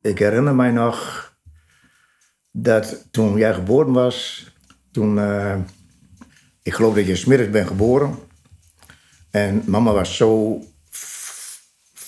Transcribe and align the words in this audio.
Ik 0.00 0.18
herinner 0.18 0.54
mij 0.54 0.70
nog 0.70 1.26
dat 2.50 3.06
toen 3.10 3.36
jij 3.36 3.54
geboren 3.54 3.92
was, 3.92 4.46
toen, 4.90 5.18
eh, 5.18 5.56
ik 6.62 6.74
geloof 6.74 6.94
dat 6.94 7.06
je 7.06 7.16
smiddags 7.16 7.50
bent 7.50 7.66
geboren. 7.66 8.14
En 9.30 9.62
mama 9.66 9.92
was 9.92 10.16
zo 10.16 10.60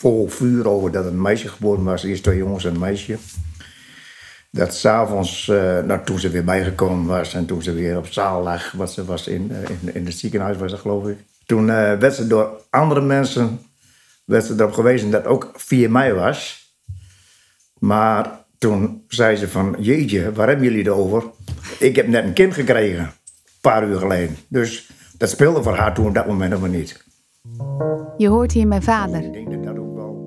vol 0.01 0.29
vuur 0.29 0.69
over 0.69 0.91
dat 0.93 1.05
een 1.05 1.23
meisje 1.23 1.49
geboren 1.49 1.85
was. 1.85 2.03
Eerst 2.03 2.23
twee 2.23 2.37
jongens 2.37 2.65
en 2.65 2.75
een 2.75 2.81
meisje. 2.81 3.19
Dat 4.51 4.75
s'avonds, 4.75 5.47
uh, 5.47 5.79
nou, 5.81 6.05
toen 6.05 6.19
ze 6.19 6.31
weer 6.31 6.45
bijgekomen 6.45 7.07
was 7.07 7.35
en 7.35 7.47
toen 7.47 7.63
ze 7.63 7.73
weer 7.73 7.97
op 7.97 8.07
zaal 8.07 8.43
lag, 8.43 8.73
wat 8.73 8.93
ze 8.93 9.05
was 9.05 9.27
in, 9.27 9.51
eh, 9.51 9.95
in, 9.95 10.07
het 10.07 10.19
ziekenhuis 10.19 10.57
was 10.57 10.71
dat 10.71 10.81
geloof 10.81 11.09
ik. 11.09 11.19
Toen 11.47 11.71
eh, 11.71 11.99
werd 11.99 12.15
ze 12.15 12.27
door 12.27 12.61
andere 12.71 13.01
mensen 13.01 13.61
werd 14.25 14.45
ze 14.45 14.55
erop 14.59 14.73
gewezen 14.73 15.11
dat 15.11 15.25
ook 15.25 15.51
4 15.55 15.91
mei 15.91 16.13
was. 16.13 16.60
Maar 17.81 18.45
toen 18.59 19.05
zei 19.09 19.37
ze 19.37 19.49
van, 19.49 19.77
jeetje, 19.79 20.33
waar 20.33 20.49
hebben 20.49 20.67
jullie 20.67 20.83
het 20.83 20.93
over? 20.93 21.25
Ik 21.79 21.97
heb 21.97 22.09
net 22.09 22.25
een 22.25 22.33
kind 22.33 22.55
gekregen, 22.55 23.05
een 23.05 23.11
paar 23.61 23.89
uur 23.89 23.99
geleden. 23.99 24.37
Dus 24.49 24.91
dat 25.19 25.29
speelde 25.31 25.63
voor 25.63 25.75
haar 25.77 25.95
toen 25.95 26.07
op 26.07 26.15
dat 26.15 26.27
moment 26.27 26.53
helemaal 26.53 26.79
niet. 26.79 27.05
Je 28.17 28.29
hoort 28.29 28.53
hier 28.53 28.67
mijn 28.67 28.83
vader. 28.83 29.23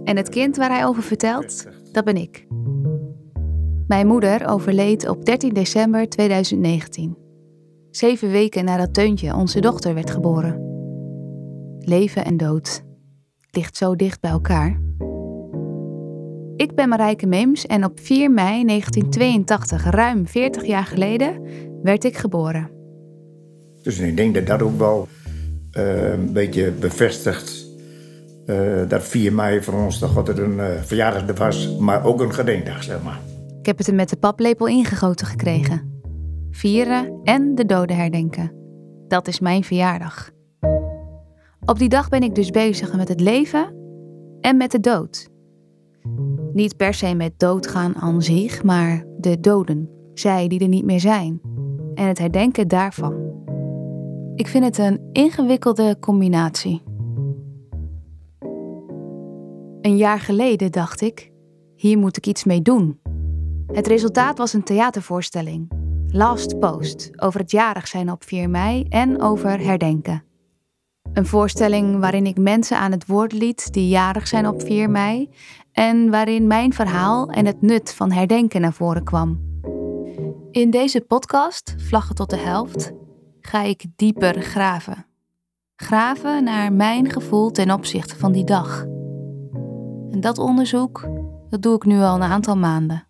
En 0.04 0.18
het 0.18 0.30
kind 0.30 0.58
waar 0.58 0.70
hij 0.70 0.86
over 0.86 1.04
vertelt, 1.04 1.68
dat 1.92 2.04
ben 2.04 2.18
ik. 2.18 2.48
Mijn 3.88 4.08
moeder 4.08 4.48
overleed 4.48 5.08
op 5.10 5.26
13 5.26 5.54
december 5.54 6.10
2019. 6.10 7.18
Zeven 7.92 8.30
weken 8.30 8.66
nadat 8.66 8.94
Teuntje, 8.94 9.36
onze 9.36 9.60
dochter, 9.60 9.94
werd 9.94 10.12
geboren. 10.12 10.72
Leven 11.80 12.26
en 12.26 12.38
dood 12.38 12.84
ligt 13.52 13.78
zo 13.78 13.96
dicht 13.96 14.22
bij 14.22 14.32
elkaar. 14.32 14.82
Ik 16.56 16.76
ben 16.76 16.90
Marijke 16.90 17.28
Meems 17.28 17.66
en 17.66 17.86
op 17.86 18.00
4 18.00 18.32
mei 18.32 18.66
1982, 18.66 19.86
ruim 19.90 20.28
40 20.28 20.66
jaar 20.66 20.86
geleden, 20.86 21.42
werd 21.84 22.04
ik 22.04 22.18
geboren. 22.18 22.70
Dus 23.82 24.00
ik 24.00 24.18
denk 24.18 24.34
dat 24.34 24.48
dat 24.48 24.62
ook 24.62 24.78
wel 24.78 25.08
uh, 25.78 26.12
een 26.12 26.34
beetje 26.34 26.72
bevestigt 26.72 27.66
uh, 28.46 28.90
dat 28.90 29.04
4 29.04 29.34
mei 29.34 29.64
voor 29.64 29.74
ons 29.74 30.00
toch 30.00 30.18
altijd 30.18 30.38
een 30.38 30.58
uh, 30.58 30.82
verjaardag 30.82 31.38
was, 31.38 31.78
maar 31.78 32.06
ook 32.06 32.22
een 32.22 32.34
gedenkdag, 32.34 32.84
zeg 32.84 33.04
maar. 33.04 33.20
Ik 33.60 33.66
heb 33.66 33.78
het 33.78 33.88
er 33.88 33.96
met 33.96 34.10
de 34.10 34.18
paplepel 34.18 34.68
ingegoten 34.68 35.28
gekregen. 35.28 36.02
Vieren 36.52 37.20
en 37.24 37.56
de 37.56 37.66
doden 37.66 37.96
herdenken. 37.96 38.52
Dat 39.08 39.28
is 39.28 39.40
mijn 39.40 39.64
verjaardag. 39.64 40.32
Op 41.66 41.80
die 41.80 41.90
dag 41.90 42.10
ben 42.10 42.24
ik 42.24 42.36
dus 42.36 42.50
bezig 42.50 42.96
met 42.96 43.08
het 43.08 43.20
leven 43.20 43.76
en 44.42 44.58
met 44.58 44.72
de 44.72 44.80
dood. 44.80 45.32
Niet 46.54 46.78
per 46.78 46.94
se 46.94 47.16
met 47.16 47.40
doodgaan 47.40 47.96
aan 47.96 48.22
zich, 48.22 48.64
maar 48.64 49.06
de 49.18 49.40
doden, 49.40 49.90
zij 50.14 50.48
die 50.48 50.60
er 50.60 50.68
niet 50.68 50.86
meer 50.86 51.00
zijn, 51.00 51.42
en 51.94 52.08
het 52.08 52.18
herdenken 52.18 52.68
daarvan. 52.68 53.32
Ik 54.36 54.48
vind 54.48 54.64
het 54.64 54.78
een 54.78 55.00
ingewikkelde 55.12 55.98
combinatie. 56.00 56.82
Een 59.82 59.98
jaar 59.98 60.20
geleden 60.20 60.72
dacht 60.72 61.02
ik, 61.02 61.32
hier 61.76 61.98
moet 61.98 62.18
ik 62.18 62.28
iets 62.28 62.44
mee 62.44 62.62
doen. 62.62 63.00
Het 63.68 63.88
resultaat 63.88 64.38
was 64.38 64.54
een 64.54 64.64
theatervoorstelling, 64.64 65.72
Last 66.08 66.60
Post, 66.60 67.10
over 67.16 67.40
het 67.40 67.52
jarig 67.52 67.88
zijn 67.88 68.12
op 68.12 68.24
4 68.24 68.50
mei 68.50 68.86
en 68.90 69.22
over 69.22 69.60
herdenken. 69.60 70.24
Een 71.14 71.26
voorstelling 71.26 72.00
waarin 72.00 72.26
ik 72.26 72.38
mensen 72.38 72.78
aan 72.78 72.92
het 72.92 73.06
woord 73.06 73.34
liet 73.34 73.74
die 73.74 73.88
jarig 73.88 74.28
zijn 74.28 74.48
op 74.48 74.62
4 74.62 74.90
mei 74.90 75.30
en 75.72 76.10
waarin 76.10 76.48
mijn 76.48 76.74
verhaal 76.74 77.30
en 77.30 77.46
het 77.46 77.62
nut 77.62 77.94
van 77.94 78.12
herdenken 78.12 78.62
naar 78.62 78.74
voren 78.74 79.04
kwam. 79.04 79.52
In 80.52 80.70
deze 80.70 81.02
podcast, 81.02 81.76
Vlaggen 81.78 82.16
tot 82.16 82.30
de 82.30 82.38
helft, 82.38 82.92
ga 83.42 83.62
ik 83.62 83.86
dieper 83.96 84.42
graven. 84.42 85.06
Graven 85.76 86.44
naar 86.44 86.74
mijn 86.74 87.12
gevoel 87.12 87.52
ten 87.52 87.72
opzichte 87.72 88.18
van 88.18 88.32
die 88.32 88.46
dag. 88.46 88.82
En 90.12 90.18
dat 90.20 90.38
onderzoek, 90.38 91.08
dat 91.50 91.62
doe 91.62 91.76
ik 91.76 91.86
nu 91.86 92.00
al 92.00 92.16
een 92.16 92.22
aantal 92.22 92.58
maanden. 92.58 93.08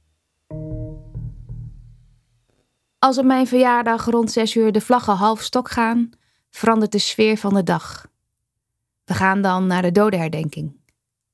Als 2.99 3.17
op 3.17 3.25
mijn 3.25 3.47
verjaardag 3.47 4.05
rond 4.05 4.31
6 4.31 4.55
uur 4.55 4.71
de 4.71 4.81
vlaggen 4.81 5.15
half 5.15 5.41
stok 5.41 5.69
gaan, 5.69 6.09
verandert 6.55 6.91
de 6.91 6.99
sfeer 6.99 7.37
van 7.37 7.53
de 7.53 7.63
dag. 7.63 8.07
We 9.05 9.13
gaan 9.13 9.41
dan 9.41 9.67
naar 9.67 9.81
de 9.81 9.91
dodenherdenking. 9.91 10.75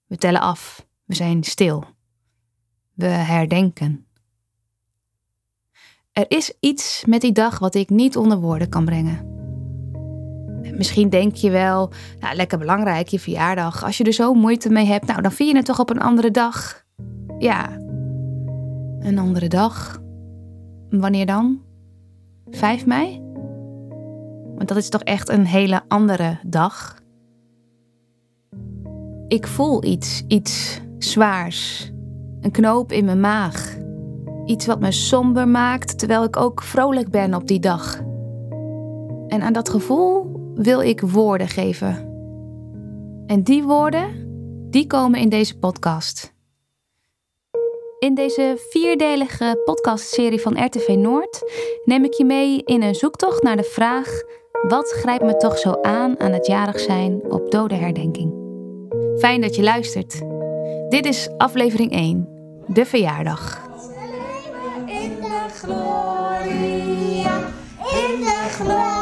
We 0.06 0.18
tellen 0.18 0.42
af. 0.42 0.88
We 1.04 1.16
zijn 1.16 1.44
stil. 1.44 1.84
We 2.94 3.06
herdenken. 3.06 4.06
Er 6.12 6.26
is 6.28 6.54
iets 6.60 7.04
met 7.08 7.22
die 7.22 7.32
dag 7.32 7.60
wat 7.60 7.76
ik 7.76 7.90
niet 7.90 8.18
onder 8.18 8.40
woorden 8.40 8.70
kan 8.70 8.86
brengen. 8.86 9.28
Misschien 10.78 11.10
denk 11.10 11.36
je 11.36 11.50
wel, 11.50 11.92
nou, 12.20 12.36
lekker 12.36 12.58
belangrijk, 12.58 13.08
je 13.08 13.20
verjaardag. 13.20 13.84
Als 13.84 13.98
je 13.98 14.04
er 14.04 14.14
zo 14.14 14.34
moeite 14.34 14.70
mee 14.70 14.86
hebt, 14.86 15.06
nou, 15.06 15.22
dan 15.22 15.32
vier 15.32 15.48
je 15.48 15.56
het 15.56 15.66
toch 15.66 15.80
op 15.80 15.90
een 15.90 16.02
andere 16.02 16.32
dag. 16.32 16.86
Ja, 17.38 17.70
een 19.00 19.18
andere 19.18 19.48
dag. 19.48 20.02
Wanneer 20.90 21.26
dan? 21.26 21.62
5 22.50 22.86
mei? 22.86 23.29
Want 24.60 24.72
dat 24.72 24.78
is 24.78 24.90
toch 24.90 25.04
echt 25.04 25.30
een 25.30 25.46
hele 25.46 25.82
andere 25.88 26.40
dag. 26.44 27.02
Ik 29.28 29.48
voel 29.48 29.84
iets, 29.84 30.24
iets 30.28 30.82
zwaars. 30.98 31.92
Een 32.42 32.52
knoop 32.52 32.92
in 32.92 33.06
mijn 33.06 33.20
maag. 33.20 33.78
Iets 34.46 34.66
wat 34.66 34.80
me 34.80 34.92
somber 34.92 35.48
maakt 35.48 36.00
terwijl 36.00 36.24
ik 36.24 36.38
ook 36.38 36.64
vrolijk 36.64 37.10
ben 37.10 37.34
op 37.34 37.48
die 37.48 37.60
dag. 37.60 37.98
En 39.28 39.42
aan 39.42 39.54
dat 39.54 39.70
gevoel 39.70 40.32
wil 40.56 40.82
ik 40.82 41.02
woorden 41.02 41.48
geven. 41.48 41.96
En 43.26 43.44
die 43.44 43.64
woorden, 43.64 44.10
die 44.70 44.88
komen 44.88 45.20
in 45.20 45.30
deze 45.30 45.58
podcast. 45.58 46.34
In 48.00 48.16
deze 48.16 48.68
vierdelige 48.70 49.62
podcastserie 49.66 50.42
van 50.42 50.66
RTV 50.66 50.88
Noord 50.88 51.44
neem 51.86 52.04
ik 52.04 52.14
je 52.14 52.26
mee 52.26 52.64
in 52.64 52.82
een 52.82 52.96
zoektocht 52.96 53.44
naar 53.44 53.58
de 53.58 53.64
vraag: 53.64 54.22
wat 54.68 54.90
grijpt 54.92 55.24
me 55.24 55.38
toch 55.38 55.58
zo 55.58 55.82
aan 55.82 56.20
aan 56.20 56.32
het 56.32 56.46
jarig 56.46 56.80
zijn 56.80 57.32
op 57.32 57.52
dodenherdenking? 57.52 58.34
Fijn 59.18 59.42
dat 59.42 59.56
je 59.56 59.64
luistert. 59.64 60.22
Dit 60.90 61.06
is 61.06 61.30
aflevering 61.38 61.92
1, 61.92 62.30
de 62.68 62.86
verjaardag. 62.86 63.68
In 64.86 65.16
de 65.22 65.46
gloria, 65.50 67.38
in 67.78 68.20
de 68.20 68.46
gloria, 68.50 68.99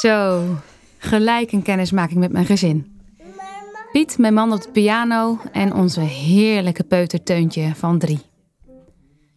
Zo, 0.00 0.44
gelijk 0.98 1.52
een 1.52 1.62
kennismaking 1.62 2.18
met 2.20 2.32
mijn 2.32 2.46
gezin. 2.46 3.00
Piet, 3.92 4.18
mijn 4.18 4.34
man 4.34 4.52
op 4.52 4.62
de 4.62 4.70
piano 4.70 5.38
en 5.52 5.74
onze 5.74 6.00
heerlijke 6.00 6.84
peuterteuntje 6.84 7.74
van 7.74 7.98
drie. 7.98 8.20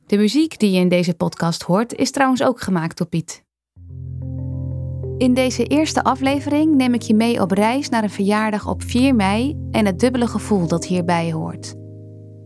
De 0.06 0.18
muziek 0.18 0.60
die 0.60 0.72
je 0.72 0.80
in 0.80 0.90
deze 0.90 1.14
podcast 1.14 1.64
hoort 1.64 1.94
is 1.94 2.12
trouwens 2.12 2.44
ook 2.44 2.62
gemaakt 2.62 2.98
door 2.98 3.08
Piet. 3.08 3.44
In 5.18 5.34
deze 5.34 5.66
eerste 5.66 6.04
aflevering 6.04 6.76
neem 6.76 6.94
ik 6.94 7.02
je 7.02 7.16
mee 7.16 7.42
op 7.42 7.52
reis 7.52 7.90
naar 7.90 8.04
een 8.04 8.10
verjaardag 8.10 8.68
op 8.68 8.84
4 8.84 9.16
mei 9.16 9.68
en 9.72 9.86
het 9.86 10.00
dubbele 10.00 10.28
gevoel 10.28 10.68
dat 10.68 10.86
hierbij 10.86 11.32
hoort. 11.32 11.74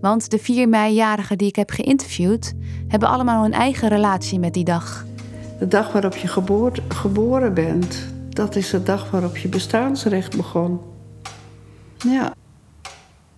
Want 0.02 0.30
de 0.30 0.38
4 0.38 0.70
mei-jarigen 0.70 1.38
die 1.38 1.48
ik 1.48 1.56
heb 1.56 1.70
geïnterviewd, 1.70 2.54
hebben 2.88 3.10
allemaal 3.10 3.46
een 3.46 3.54
eigen 3.54 3.90
relatie 3.90 4.40
met 4.40 4.54
die 4.54 4.64
dag. 4.64 5.06
De 5.60 5.68
dag 5.68 5.92
waarop 5.92 6.16
je 6.16 6.28
geboren 6.88 7.54
bent, 7.54 8.14
dat 8.38 8.56
is 8.56 8.70
de 8.70 8.84
dag 8.84 9.12
waarop 9.12 9.38
je 9.38 9.48
bestaansrecht 9.48 10.36
begon. 10.36 10.80
Ja, 11.98 12.34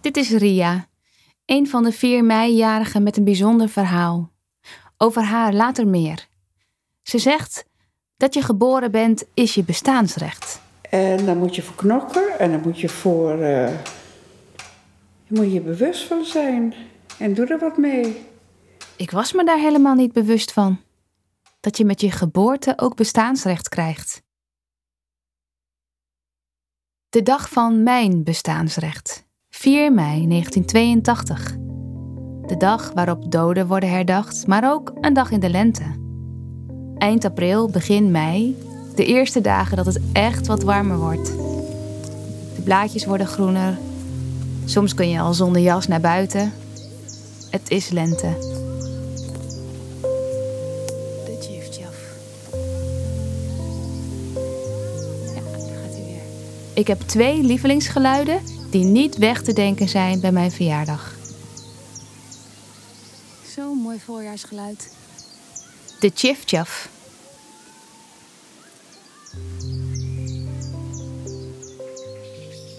Dit 0.01 0.17
is 0.17 0.29
Ria, 0.29 0.87
een 1.45 1.67
van 1.67 1.83
de 1.83 1.91
4 1.91 2.23
mei-jarigen 2.23 3.03
met 3.03 3.17
een 3.17 3.23
bijzonder 3.23 3.69
verhaal. 3.69 4.31
Over 4.97 5.23
haar 5.23 5.53
later 5.53 5.87
meer. 5.87 6.27
Ze 7.01 7.17
zegt 7.17 7.65
dat 8.17 8.33
je 8.33 8.41
geboren 8.41 8.91
bent 8.91 9.25
is 9.33 9.53
je 9.53 9.63
bestaansrecht. 9.63 10.61
en 10.89 11.25
daar 11.25 11.35
moet 11.35 11.55
je 11.55 11.61
voor 11.61 11.75
knokken 11.75 12.39
en 12.39 12.51
daar 12.51 12.59
moet 12.59 12.79
je 12.79 12.89
voor. 12.89 13.31
eh, 13.31 13.71
je 15.23 15.35
moet 15.35 15.51
je 15.53 15.61
bewust 15.61 16.03
van 16.03 16.25
zijn 16.25 16.73
en 17.19 17.33
doe 17.33 17.45
er 17.45 17.59
wat 17.59 17.77
mee. 17.77 18.21
Ik 18.95 19.11
was 19.11 19.33
me 19.33 19.43
daar 19.45 19.59
helemaal 19.59 19.95
niet 19.95 20.13
bewust 20.13 20.53
van. 20.53 20.79
dat 21.59 21.77
je 21.77 21.85
met 21.85 22.01
je 22.01 22.11
geboorte 22.11 22.73
ook 22.77 22.95
bestaansrecht 22.95 23.69
krijgt. 23.69 24.21
De 27.09 27.23
dag 27.23 27.49
van 27.49 27.83
mijn 27.83 28.23
bestaansrecht, 28.23 29.25
4 29.49 29.93
mei 29.93 30.27
1982. 30.27 31.55
De 32.47 32.57
dag 32.57 32.91
waarop 32.93 33.31
doden 33.31 33.67
worden 33.67 33.89
herdacht, 33.89 34.47
maar 34.47 34.71
ook 34.71 34.93
een 35.01 35.13
dag 35.13 35.31
in 35.31 35.39
de 35.39 35.49
lente. 35.49 35.83
Eind 36.97 37.25
april, 37.25 37.69
begin 37.69 38.11
mei, 38.11 38.55
de 38.95 39.05
eerste 39.05 39.41
dagen 39.41 39.77
dat 39.77 39.85
het 39.85 39.99
echt 40.13 40.47
wat 40.47 40.63
warmer 40.63 40.97
wordt. 40.97 41.25
De 42.55 42.61
blaadjes 42.63 43.05
worden 43.05 43.27
groener. 43.27 43.77
Soms 44.65 44.93
kun 44.93 45.09
je 45.09 45.19
al 45.19 45.33
zonder 45.33 45.61
jas 45.61 45.87
naar 45.87 46.01
buiten. 46.01 46.53
Het 47.49 47.69
is 47.69 47.89
lente. 47.89 48.48
Ik 56.79 56.87
heb 56.87 57.01
twee 57.01 57.43
lievelingsgeluiden 57.43 58.41
die 58.69 58.83
niet 58.83 59.17
weg 59.17 59.41
te 59.41 59.53
denken 59.53 59.89
zijn 59.89 60.19
bij 60.19 60.31
mijn 60.31 60.51
verjaardag. 60.51 61.15
Zo'n 63.55 63.77
mooi 63.77 63.99
voorjaarsgeluid. 63.99 64.95
De 65.99 66.13
tjiftjaf. 66.13 66.89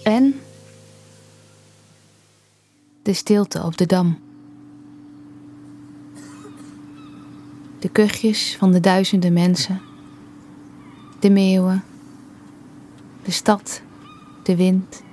En 0.03 0.39
de 3.03 3.13
stilte 3.13 3.63
op 3.63 3.77
de 3.77 3.85
dam. 3.85 4.19
De 7.79 7.89
kuchjes 7.91 8.55
van 8.57 8.71
de 8.71 8.79
duizenden 8.79 9.33
mensen. 9.33 9.81
De 11.19 11.29
meeuwen. 11.29 11.83
De 13.23 13.31
stad. 13.31 13.81
De 14.43 14.55
wind. 14.55 15.03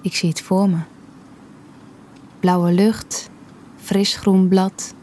Ik 0.00 0.14
zie 0.14 0.28
het 0.28 0.40
voor 0.40 0.68
me. 0.68 0.78
Blauwe 2.40 2.72
lucht. 2.72 3.30
Fris 3.76 4.16
groen 4.16 4.48
blad. 4.48 4.94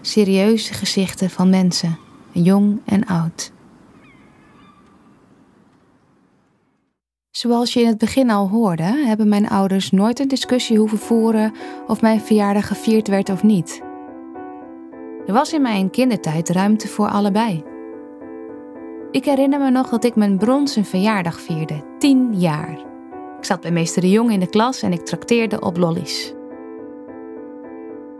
Serieuze 0.00 0.74
gezichten 0.74 1.30
van 1.30 1.50
mensen, 1.50 1.98
jong 2.32 2.80
en 2.84 3.06
oud. 3.06 3.52
Zoals 7.30 7.72
je 7.72 7.80
in 7.80 7.86
het 7.86 7.98
begin 7.98 8.30
al 8.30 8.48
hoorde, 8.48 8.82
hebben 8.82 9.28
mijn 9.28 9.48
ouders 9.48 9.90
nooit 9.90 10.18
een 10.18 10.28
discussie 10.28 10.78
hoeven 10.78 10.98
voeren 10.98 11.52
of 11.86 12.00
mijn 12.00 12.20
verjaardag 12.20 12.66
gevierd 12.66 13.08
werd 13.08 13.28
of 13.28 13.42
niet. 13.42 13.82
Er 15.26 15.32
was 15.32 15.52
in 15.52 15.62
mijn 15.62 15.90
kindertijd 15.90 16.48
ruimte 16.48 16.88
voor 16.88 17.08
allebei. 17.08 17.69
Ik 19.10 19.24
herinner 19.24 19.60
me 19.60 19.70
nog 19.70 19.88
dat 19.88 20.04
ik 20.04 20.16
mijn 20.16 20.38
bronzen 20.38 20.84
verjaardag 20.84 21.40
vierde, 21.40 21.82
tien 21.98 22.40
jaar. 22.40 22.70
Ik 23.38 23.44
zat 23.44 23.60
bij 23.60 23.70
meester 23.70 24.02
de 24.02 24.10
Jong 24.10 24.32
in 24.32 24.40
de 24.40 24.48
klas 24.48 24.82
en 24.82 24.92
ik 24.92 25.04
trakteerde 25.04 25.60
op 25.60 25.76
lollies. 25.76 26.34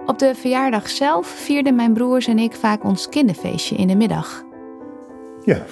Op 0.06 0.18
de 0.18 0.34
verjaardag 0.34 0.88
zelf 0.88 1.26
vierden 1.26 1.74
mijn 1.74 1.92
broers 1.92 2.26
en 2.26 2.38
ik 2.38 2.54
vaak 2.54 2.84
ons 2.84 3.08
kinderfeestje 3.08 3.76
in 3.76 3.88
de 3.88 3.96
middag. 3.96 4.44
Ja, 5.44 5.64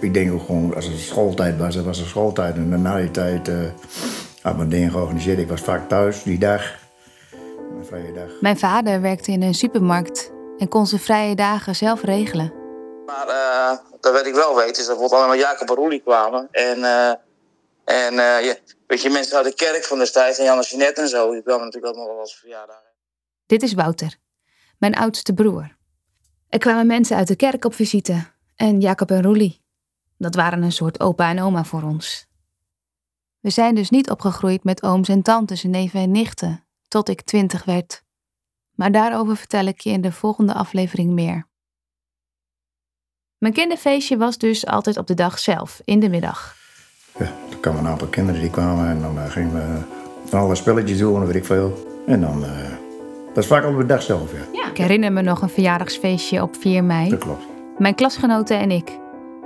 ik 0.00 0.14
denk 0.14 0.32
ook 0.32 0.42
gewoon, 0.42 0.74
als 0.74 0.86
het 0.86 0.98
schooltijd 0.98 1.58
was, 1.58 1.74
dan 1.74 1.84
was 1.84 1.98
het 1.98 2.08
schooltijd. 2.08 2.56
En 2.56 2.82
na 2.82 2.96
die 2.96 3.10
tijd 3.10 3.48
eh 3.48 3.56
had 4.42 4.56
men 4.56 4.68
dingen 4.68 4.90
georganiseerd. 4.90 5.38
Ik 5.38 5.48
was 5.48 5.60
vaak 5.60 5.88
thuis 5.88 6.22
die 6.22 6.38
dag, 6.38 6.78
een 7.78 7.84
vrije 7.84 8.12
dag. 8.12 8.30
Mijn 8.40 8.58
vader 8.58 9.00
werkte 9.00 9.32
in 9.32 9.42
een 9.42 9.54
supermarkt 9.54 10.32
en 10.58 10.68
kon 10.68 10.86
zijn 10.86 11.00
vrije 11.00 11.34
dagen 11.34 11.76
zelf 11.76 12.02
regelen. 12.02 12.65
Maar 13.06 13.28
eh, 13.28 13.78
dat 14.00 14.12
weet 14.12 14.26
ik 14.26 14.34
wel 14.34 14.56
weten, 14.56 14.70
is 14.70 14.86
dat 14.86 14.98
bijvoorbeeld 14.98 15.20
allemaal 15.20 15.36
Jacob 15.36 15.68
en 15.68 15.74
Roelie 15.74 16.00
kwamen. 16.00 16.48
En, 16.50 16.84
eh, 16.84 17.14
en 17.84 18.14
je, 18.44 18.60
weet 18.86 19.02
je, 19.02 19.10
mensen 19.10 19.36
uit 19.36 19.46
de 19.46 19.54
kerk 19.54 19.84
van 19.84 19.98
destijds 19.98 20.38
en 20.38 20.44
Jan 20.44 20.58
en 20.58 20.64
Jeanette 20.64 21.00
en 21.00 21.08
zo, 21.08 21.32
die 21.32 21.42
kwamen 21.42 21.64
natuurlijk 21.64 21.92
ook 21.92 21.98
nog 21.98 22.08
wel 22.08 22.20
als 22.20 22.36
verjaardag. 22.36 22.82
Dit 23.46 23.62
is 23.62 23.72
Wouter, 23.72 24.16
mijn 24.78 24.94
oudste 24.94 25.32
broer. 25.32 25.76
Er 26.48 26.58
kwamen 26.58 26.86
mensen 26.86 27.16
uit 27.16 27.28
de 27.28 27.36
kerk 27.36 27.64
op 27.64 27.74
visite 27.74 28.32
en 28.56 28.80
Jacob 28.80 29.10
en 29.10 29.22
Roelie. 29.22 29.64
Dat 30.18 30.34
waren 30.34 30.62
een 30.62 30.72
soort 30.72 31.00
opa 31.00 31.30
en 31.30 31.42
oma 31.42 31.64
voor 31.64 31.82
ons. 31.82 32.26
We 33.40 33.50
zijn 33.50 33.74
dus 33.74 33.90
niet 33.90 34.10
opgegroeid 34.10 34.64
met 34.64 34.82
ooms 34.82 35.08
en 35.08 35.22
tantes 35.22 35.64
en 35.64 35.70
neven 35.70 36.00
en 36.00 36.10
nichten, 36.10 36.66
tot 36.88 37.08
ik 37.08 37.22
twintig 37.22 37.64
werd. 37.64 38.02
Maar 38.74 38.92
daarover 38.92 39.36
vertel 39.36 39.66
ik 39.66 39.80
je 39.80 39.90
in 39.90 40.00
de 40.00 40.12
volgende 40.12 40.54
aflevering 40.54 41.10
meer. 41.10 41.46
Mijn 43.38 43.52
kinderfeestje 43.52 44.16
was 44.16 44.38
dus 44.38 44.66
altijd 44.66 44.96
op 44.98 45.06
de 45.06 45.14
dag 45.14 45.38
zelf, 45.38 45.80
in 45.84 46.00
de 46.00 46.08
middag. 46.08 46.54
Ja, 47.18 47.24
er 47.24 47.56
kwamen 47.60 47.80
een 47.80 47.90
aantal 47.90 48.06
kinderen 48.08 48.40
die 48.40 48.50
kwamen 48.50 48.88
en 48.88 49.00
dan 49.00 49.18
eh, 49.18 49.30
gingen 49.30 49.52
we 49.54 49.78
van 50.24 50.40
alle 50.40 50.54
spelletjes 50.54 50.98
doen 50.98 51.20
en 51.20 51.26
weet 51.26 51.34
ik 51.36 51.44
veel. 51.44 51.72
En 52.06 52.20
dan, 52.20 52.44
eh, 52.44 52.50
dat 53.34 53.42
is 53.42 53.46
vaak 53.46 53.64
op 53.66 53.76
de 53.78 53.86
dag 53.86 54.02
zelf, 54.02 54.32
ja. 54.52 54.68
Ik 54.70 54.76
herinner 54.76 55.12
me 55.12 55.22
nog 55.22 55.42
een 55.42 55.48
verjaardagsfeestje 55.48 56.42
op 56.42 56.56
4 56.56 56.84
mei. 56.84 57.10
Dat 57.10 57.18
klopt. 57.18 57.44
Mijn 57.78 57.94
klasgenoten 57.94 58.58
en 58.58 58.70
ik. 58.70 58.98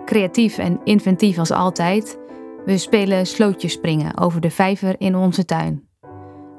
Creatief 0.04 0.58
en 0.58 0.80
inventief 0.84 1.38
als 1.38 1.50
altijd. 1.50 2.18
We 2.64 2.78
spelen 2.78 3.26
slootjes 3.26 3.72
springen 3.72 4.18
over 4.18 4.40
de 4.40 4.50
vijver 4.50 4.94
in 4.98 5.16
onze 5.16 5.44
tuin. 5.44 5.88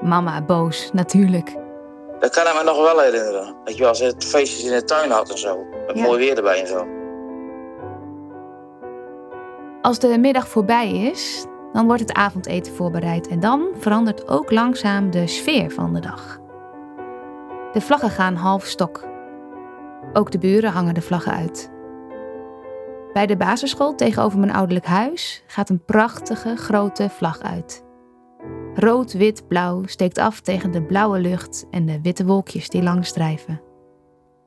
Mama 0.01 0.41
boos, 0.41 0.89
natuurlijk. 0.93 1.55
Dat 2.19 2.29
kan 2.29 2.43
ik 2.47 2.53
me 2.57 2.63
nog 2.65 2.77
wel 2.77 2.99
herinneren. 2.99 3.55
Dat 3.63 3.73
je 3.73 3.79
wel 3.79 3.89
eens 3.89 3.99
het 3.99 4.25
feestjes 4.25 4.63
in 4.63 4.71
de 4.71 4.83
tuin 4.83 5.11
had 5.11 5.29
en 5.31 5.37
zo. 5.37 5.57
Met 5.87 5.97
Ja. 5.97 6.01
mooi 6.03 6.19
weer 6.19 6.37
erbij 6.37 6.61
en 6.61 6.67
zo. 6.67 6.87
Als 9.81 9.99
de 9.99 10.17
middag 10.17 10.47
voorbij 10.47 10.91
is, 10.91 11.45
dan 11.73 11.85
wordt 11.85 12.01
het 12.01 12.13
avondeten 12.13 12.73
voorbereid 12.73 13.27
en 13.27 13.39
dan 13.39 13.67
verandert 13.73 14.27
ook 14.27 14.51
langzaam 14.51 15.11
de 15.11 15.27
sfeer 15.27 15.71
van 15.71 15.93
de 15.93 15.99
dag. 15.99 16.39
De 17.73 17.81
vlaggen 17.81 18.09
gaan 18.09 18.35
half 18.35 18.65
stok. 18.65 19.07
Ook 20.13 20.31
de 20.31 20.37
buren 20.37 20.71
hangen 20.71 20.93
de 20.93 21.01
vlaggen 21.01 21.33
uit. 21.33 21.71
Bij 23.13 23.25
de 23.25 23.37
basisschool 23.37 23.95
tegenover 23.95 24.39
mijn 24.39 24.53
ouderlijk 24.53 24.85
huis 24.85 25.43
gaat 25.47 25.69
een 25.69 25.85
prachtige 25.85 26.55
grote 26.55 27.09
vlag 27.09 27.39
uit. 27.39 27.83
Rood, 28.73 29.13
wit, 29.13 29.47
blauw 29.47 29.85
steekt 29.85 30.17
af 30.17 30.41
tegen 30.41 30.71
de 30.71 30.83
blauwe 30.83 31.19
lucht 31.19 31.65
en 31.71 31.85
de 31.85 32.01
witte 32.01 32.25
wolkjes 32.25 32.69
die 32.69 32.83
langs 32.83 33.11
drijven. 33.11 33.61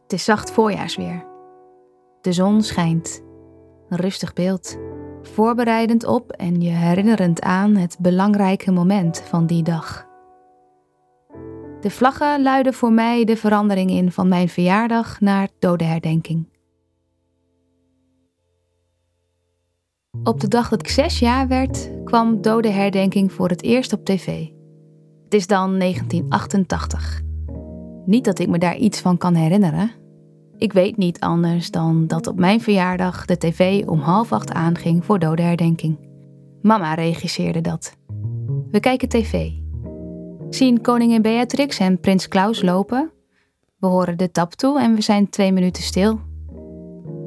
Het 0.02 0.12
is 0.12 0.24
zacht 0.24 0.50
voorjaarsweer. 0.50 1.26
De 2.20 2.32
zon 2.32 2.62
schijnt. 2.62 3.22
Een 3.88 3.98
rustig 3.98 4.32
beeld 4.32 4.78
voorbereidend 5.26 6.06
op 6.06 6.30
en 6.30 6.60
je 6.60 6.70
herinnerend 6.70 7.42
aan 7.42 7.76
het 7.76 7.96
belangrijke 7.98 8.72
moment 8.72 9.20
van 9.20 9.46
die 9.46 9.62
dag. 9.62 10.06
De 11.80 11.90
vlaggen 11.90 12.42
luiden 12.42 12.74
voor 12.74 12.92
mij 12.92 13.24
de 13.24 13.36
verandering 13.36 13.90
in 13.90 14.12
van 14.12 14.28
mijn 14.28 14.48
verjaardag 14.48 15.20
naar 15.20 15.48
dodenherdenking. 15.58 16.52
Op 20.22 20.40
de 20.40 20.48
dag 20.48 20.68
dat 20.68 20.80
ik 20.80 20.88
zes 20.88 21.18
jaar 21.18 21.48
werd, 21.48 21.90
kwam 22.04 22.42
dodenherdenking 22.42 23.32
voor 23.32 23.48
het 23.48 23.62
eerst 23.62 23.92
op 23.92 24.04
tv. 24.04 24.26
Het 25.24 25.34
is 25.34 25.46
dan 25.46 25.78
1988. 25.78 27.22
Niet 28.06 28.24
dat 28.24 28.38
ik 28.38 28.48
me 28.48 28.58
daar 28.58 28.76
iets 28.76 29.00
van 29.00 29.16
kan 29.16 29.34
herinneren, 29.34 29.90
ik 30.58 30.72
weet 30.72 30.96
niet 30.96 31.20
anders 31.20 31.70
dan 31.70 32.06
dat 32.06 32.26
op 32.26 32.38
mijn 32.38 32.60
verjaardag 32.60 33.24
de 33.24 33.38
tv 33.38 33.86
om 33.86 34.00
half 34.00 34.32
acht 34.32 34.52
aanging 34.52 35.04
voor 35.04 35.18
dodenherdenking. 35.18 35.98
Mama 36.62 36.94
regisseerde 36.94 37.60
dat. 37.60 37.96
We 38.70 38.80
kijken 38.80 39.08
tv. 39.08 39.50
Zien 40.48 40.80
koningin 40.80 41.22
Beatrix 41.22 41.78
en 41.78 42.00
prins 42.00 42.28
Klaus 42.28 42.62
lopen. 42.62 43.10
We 43.78 43.86
horen 43.86 44.18
de 44.18 44.30
tap 44.30 44.52
toe 44.52 44.80
en 44.80 44.94
we 44.94 45.00
zijn 45.00 45.28
twee 45.30 45.52
minuten 45.52 45.82
stil. 45.82 46.20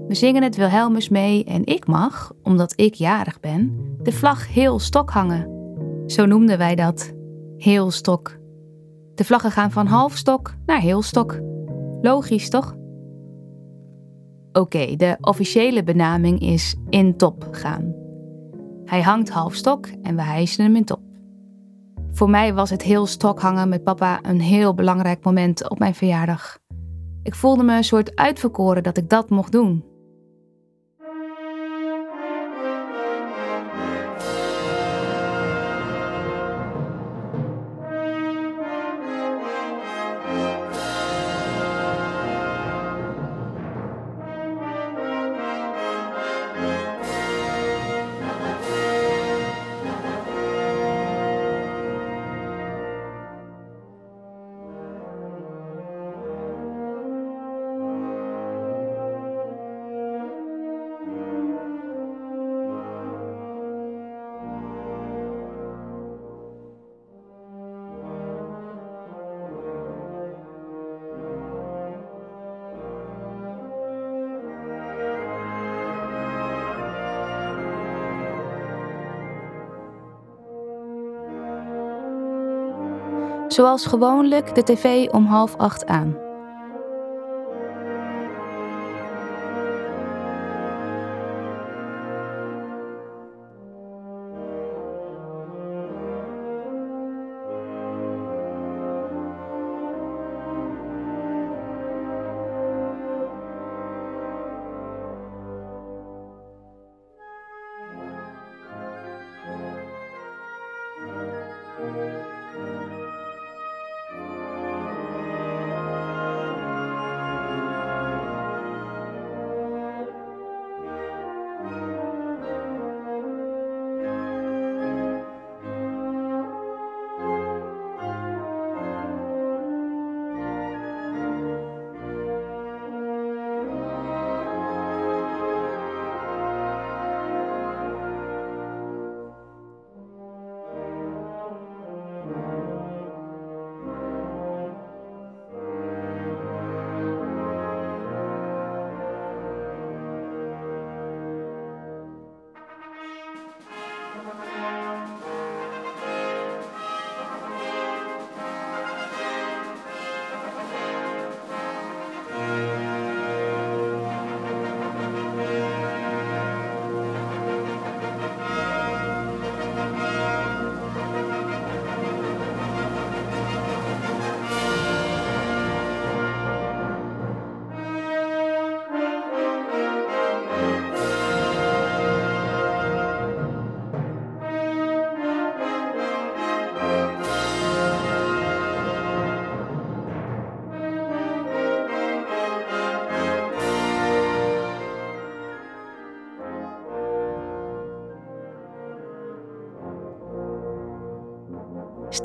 We 0.08 0.16
zingen 0.16 0.44
het 0.44 0.56
Wilhelmus 0.56 1.10
mee 1.10 1.44
en 1.44 1.66
ik 1.66 1.88
mag, 1.88 2.32
omdat 2.44 2.74
ik 2.76 2.94
jarig 2.94 3.40
ben, 3.40 3.78
de 4.02 4.12
vlag 4.12 4.54
heel 4.54 4.80
stok 4.80 5.10
hangen. 5.10 5.50
Zo 6.06 6.26
noemden 6.26 6.58
wij 6.58 6.76
dat. 6.76 7.14
Heel 7.58 7.92
stok. 7.92 8.38
De 9.16 9.24
vlaggen 9.24 9.52
gaan 9.52 9.72
van 9.72 9.88
half 9.88 10.16
stok 10.16 10.54
naar 10.66 10.80
heel 10.80 11.02
stok. 11.02 11.40
Logisch, 12.02 12.50
toch? 12.50 12.76
Oké, 14.58 14.96
de 14.96 15.18
officiële 15.22 15.84
benaming 15.84 16.40
is 16.40 16.76
in 16.90 17.18
top 17.18 17.48
gaan. 17.52 17.96
Hij 18.86 19.02
hangt 19.02 19.30
half 19.30 19.54
stok 19.56 19.88
en 20.02 20.16
we 20.16 20.22
hijsen 20.22 20.64
hem 20.64 20.76
in 20.76 20.84
top. 20.84 21.02
Voor 22.12 22.30
mij 22.30 22.54
was 22.54 22.70
het 22.70 22.82
heel 22.82 23.06
stok 23.06 23.40
hangen 23.40 23.70
met 23.70 23.84
papa 23.84 24.20
een 24.22 24.42
heel 24.42 24.74
belangrijk 24.74 25.24
moment 25.24 25.70
op 25.70 25.80
mijn 25.80 25.96
verjaardag. 25.96 26.58
Ik 27.24 27.36
voelde 27.36 27.64
me 27.64 27.76
een 27.76 27.84
soort 27.84 28.16
uitverkoren 28.16 28.84
dat 28.84 28.98
ik 28.98 29.10
dat 29.10 29.30
mocht 29.30 29.52
doen. 29.52 29.84
Zoals 83.58 83.86
gewoonlijk 83.86 84.56
de 84.56 84.64
tv 84.64 85.10
om 85.10 85.26
half 85.26 85.56
acht 85.56 85.86
aan. 85.86 86.27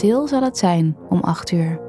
Stil 0.03 0.29
zal 0.29 0.43
het 0.43 0.59
zijn 0.59 0.97
om 1.09 1.21
acht 1.21 1.51
uur. 1.51 1.81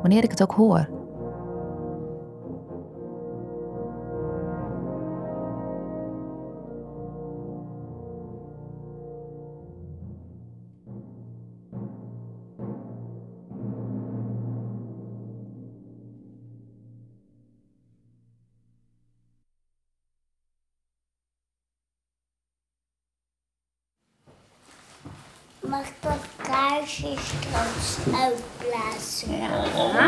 Wanneer 0.00 0.22
ik 0.22 0.30
het 0.30 0.42
ook 0.42 0.52
hoor. 0.52 0.93
Straks 26.94 27.96
uitblazen? 28.20 29.38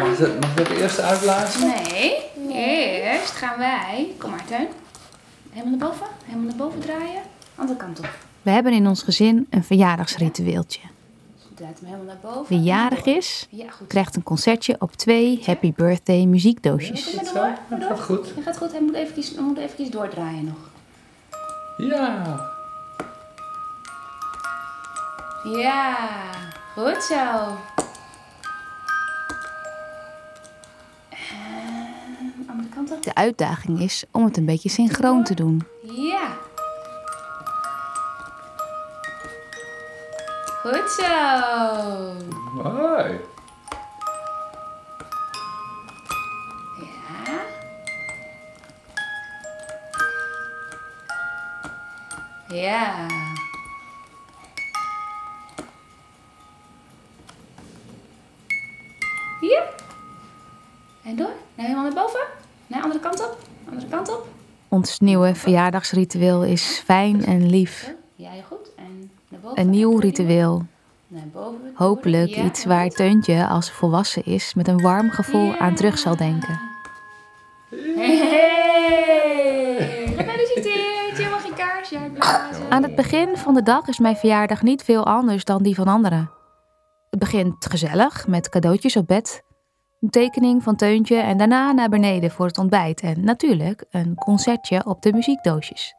Mag 0.00 0.18
het, 0.18 0.40
mag 0.40 0.54
het 0.54 0.68
eerst 0.68 1.00
uitblazen? 1.00 1.66
Nee, 1.66 2.14
eerst 2.48 3.30
gaan 3.30 3.58
wij. 3.58 4.14
Kom 4.18 4.30
maar, 4.30 4.44
Teun. 4.44 4.68
Helemaal 5.50 5.78
naar 5.78 5.88
boven. 5.88 6.06
Helemaal 6.24 6.46
naar 6.46 6.56
boven 6.56 6.80
draaien. 6.80 7.22
Andere 7.54 7.78
kant 7.78 7.98
op. 7.98 8.08
We 8.42 8.50
hebben 8.50 8.72
in 8.72 8.86
ons 8.86 9.02
gezin 9.02 9.46
een 9.50 9.64
verjaardagsritueeltje. 9.64 10.80
Draait 11.54 11.80
hem 11.80 11.88
helemaal 11.88 12.06
naar 12.06 12.32
boven. 12.32 12.56
Wie 12.56 12.62
jarig 12.64 13.04
is, 13.04 13.46
Ja, 13.50 13.64
krijgt 13.88 14.16
een 14.16 14.22
concertje 14.22 14.76
op 14.78 14.92
twee 14.92 15.42
Happy 15.46 15.72
Birthday 15.76 16.24
muziekdoosjes. 16.24 17.12
Door. 17.34 17.50
dat 17.70 17.82
gaat 17.82 18.00
goed. 18.00 18.34
Hij 18.34 18.42
gaat 18.42 18.56
goed. 18.56 18.72
Hij 18.72 18.80
moet 18.80 18.94
eventjes, 18.94 19.30
hij 19.34 19.42
moet 19.42 19.58
eventjes 19.58 19.90
doordraaien 19.90 20.44
nog. 20.44 20.56
Ja. 21.88 22.40
Ja, 25.44 25.96
goed 26.76 27.02
zo. 27.02 27.14
En 31.10 32.46
andere 32.48 32.68
kant 32.74 32.90
op. 32.92 33.02
De 33.02 33.14
uitdaging 33.14 33.80
is 33.80 34.04
om 34.10 34.24
het 34.24 34.36
een 34.36 34.44
beetje 34.44 34.68
synchroon 34.68 35.24
te 35.24 35.34
doen. 35.34 35.66
Ja. 35.82 36.28
Goed 40.62 40.90
zo. 40.90 41.04
Mooi. 42.62 43.20
Ja. 52.48 52.56
Ja. 52.56 53.25
Hier. 59.56 61.10
En 61.10 61.16
door. 61.16 61.26
Nou, 61.54 61.68
helemaal 61.68 61.82
naar 61.82 61.94
boven. 62.04 62.20
Nee, 62.66 62.82
andere 62.82 63.00
kant 63.00 63.20
op. 63.24 63.38
Andere 63.68 63.86
kant 63.88 64.08
op. 64.08 64.26
Ons 64.68 65.00
nieuwe 65.00 65.34
verjaardagsritueel 65.34 66.44
is 66.44 66.82
fijn 66.84 67.24
en 67.24 67.50
lief. 67.50 67.94
Ja, 68.14 68.30
heel 68.30 68.42
goed. 68.48 68.74
En 68.76 69.10
naar 69.28 69.40
boven. 69.40 69.60
Een 69.60 69.70
nieuw 69.70 69.98
ritueel. 69.98 70.62
Naar 71.06 71.28
boven. 71.32 71.72
Hopelijk 71.74 72.34
Ja, 72.34 72.44
iets 72.44 72.64
waar. 72.64 72.88
Teuntje 72.88 73.46
als 73.46 73.70
volwassen 73.70 74.24
is 74.24 74.54
met 74.54 74.68
een 74.68 74.80
warm 74.80 75.10
gevoel 75.10 75.56
aan 75.56 75.74
terug 75.74 75.98
zal 75.98 76.16
denken. 76.16 76.60
Hey! 77.96 78.54
Gefeliciteerd, 80.16 81.16
je 81.16 81.28
mag 81.30 81.46
je 81.46 81.52
kaarsje. 81.56 81.98
Aan 82.68 82.82
het 82.82 82.94
begin 82.94 83.36
van 83.36 83.54
de 83.54 83.62
dag 83.62 83.88
is 83.88 83.98
mijn 83.98 84.16
verjaardag 84.16 84.62
niet 84.62 84.82
veel 84.82 85.06
anders 85.06 85.44
dan 85.44 85.62
die 85.62 85.74
van 85.74 85.86
anderen. 85.86 86.30
Het 87.10 87.18
begint 87.18 87.66
gezellig 87.70 88.26
met 88.26 88.48
cadeautjes 88.48 88.96
op 88.96 89.06
bed, 89.06 89.42
tekening 90.10 90.62
van 90.62 90.76
Teuntje 90.76 91.16
en 91.16 91.36
daarna 91.36 91.72
naar 91.72 91.88
beneden 91.88 92.30
voor 92.30 92.46
het 92.46 92.58
ontbijt 92.58 93.00
en 93.00 93.24
natuurlijk 93.24 93.84
een 93.90 94.14
concertje 94.14 94.84
op 94.86 95.02
de 95.02 95.12
muziekdoosjes. 95.12 95.94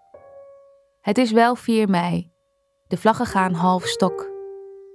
Het 1.01 1.17
is 1.17 1.31
wel 1.31 1.55
4 1.55 1.89
mei. 1.89 2.31
De 2.87 2.97
vlaggen 2.97 3.25
gaan 3.25 3.53
half 3.53 3.83
stok. 3.83 4.29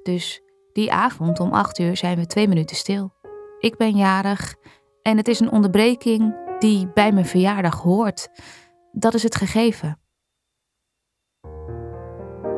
Dus 0.02 0.42
die 0.73 0.92
avond 0.92 1.40
om 1.40 1.52
8 1.52 1.78
uur 1.78 1.97
zijn 1.97 2.19
we 2.19 2.26
twee 2.26 2.49
minuten 2.49 2.76
stil. 2.76 3.12
Ik 3.59 3.76
ben 3.76 3.97
jarig 3.97 4.54
en 5.02 5.16
het 5.16 5.28
is 5.28 5.40
een 5.40 5.52
onderbreking 5.52 6.37
die 6.59 6.88
bij 6.95 7.12
mijn 7.12 7.26
verjaardag 7.26 7.81
hoort. 7.81 8.28
Dat 8.92 9.14
is 9.14 9.23
het 9.23 9.37
gegeven. 9.37 10.00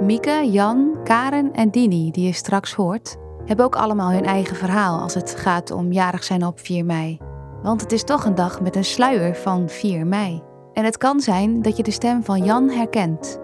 Mieke, 0.01 0.51
Jan, 0.51 1.01
Karen 1.05 1.53
en 1.53 1.71
Dini, 1.71 2.11
die 2.11 2.27
je 2.27 2.33
straks 2.33 2.75
hoort, 2.75 3.17
hebben 3.47 3.65
ook 3.65 3.77
allemaal 3.77 4.13
hun 4.13 4.25
eigen 4.25 4.57
verhaal 4.57 5.01
als 5.01 5.15
het 5.15 5.35
gaat 5.39 5.71
om 5.71 5.93
jarig 5.93 6.25
zijn 6.25 6.47
op 6.47 6.61
4 6.61 6.85
mei. 6.85 7.19
Want 7.63 7.81
het 7.81 7.93
is 7.93 8.05
toch 8.05 8.25
een 8.25 8.35
dag 8.35 8.61
met 8.61 8.77
een 8.77 8.85
sluier 8.85 9.35
van 9.37 9.69
4 9.69 10.07
mei. 10.07 10.43
En 10.73 10.85
het 10.85 10.97
kan 10.97 11.21
zijn 11.21 11.63
dat 11.63 11.77
je 11.77 11.83
de 11.83 11.91
stem 11.91 12.25
van 12.25 12.45
Jan 12.45 12.71
herkent. 12.71 13.39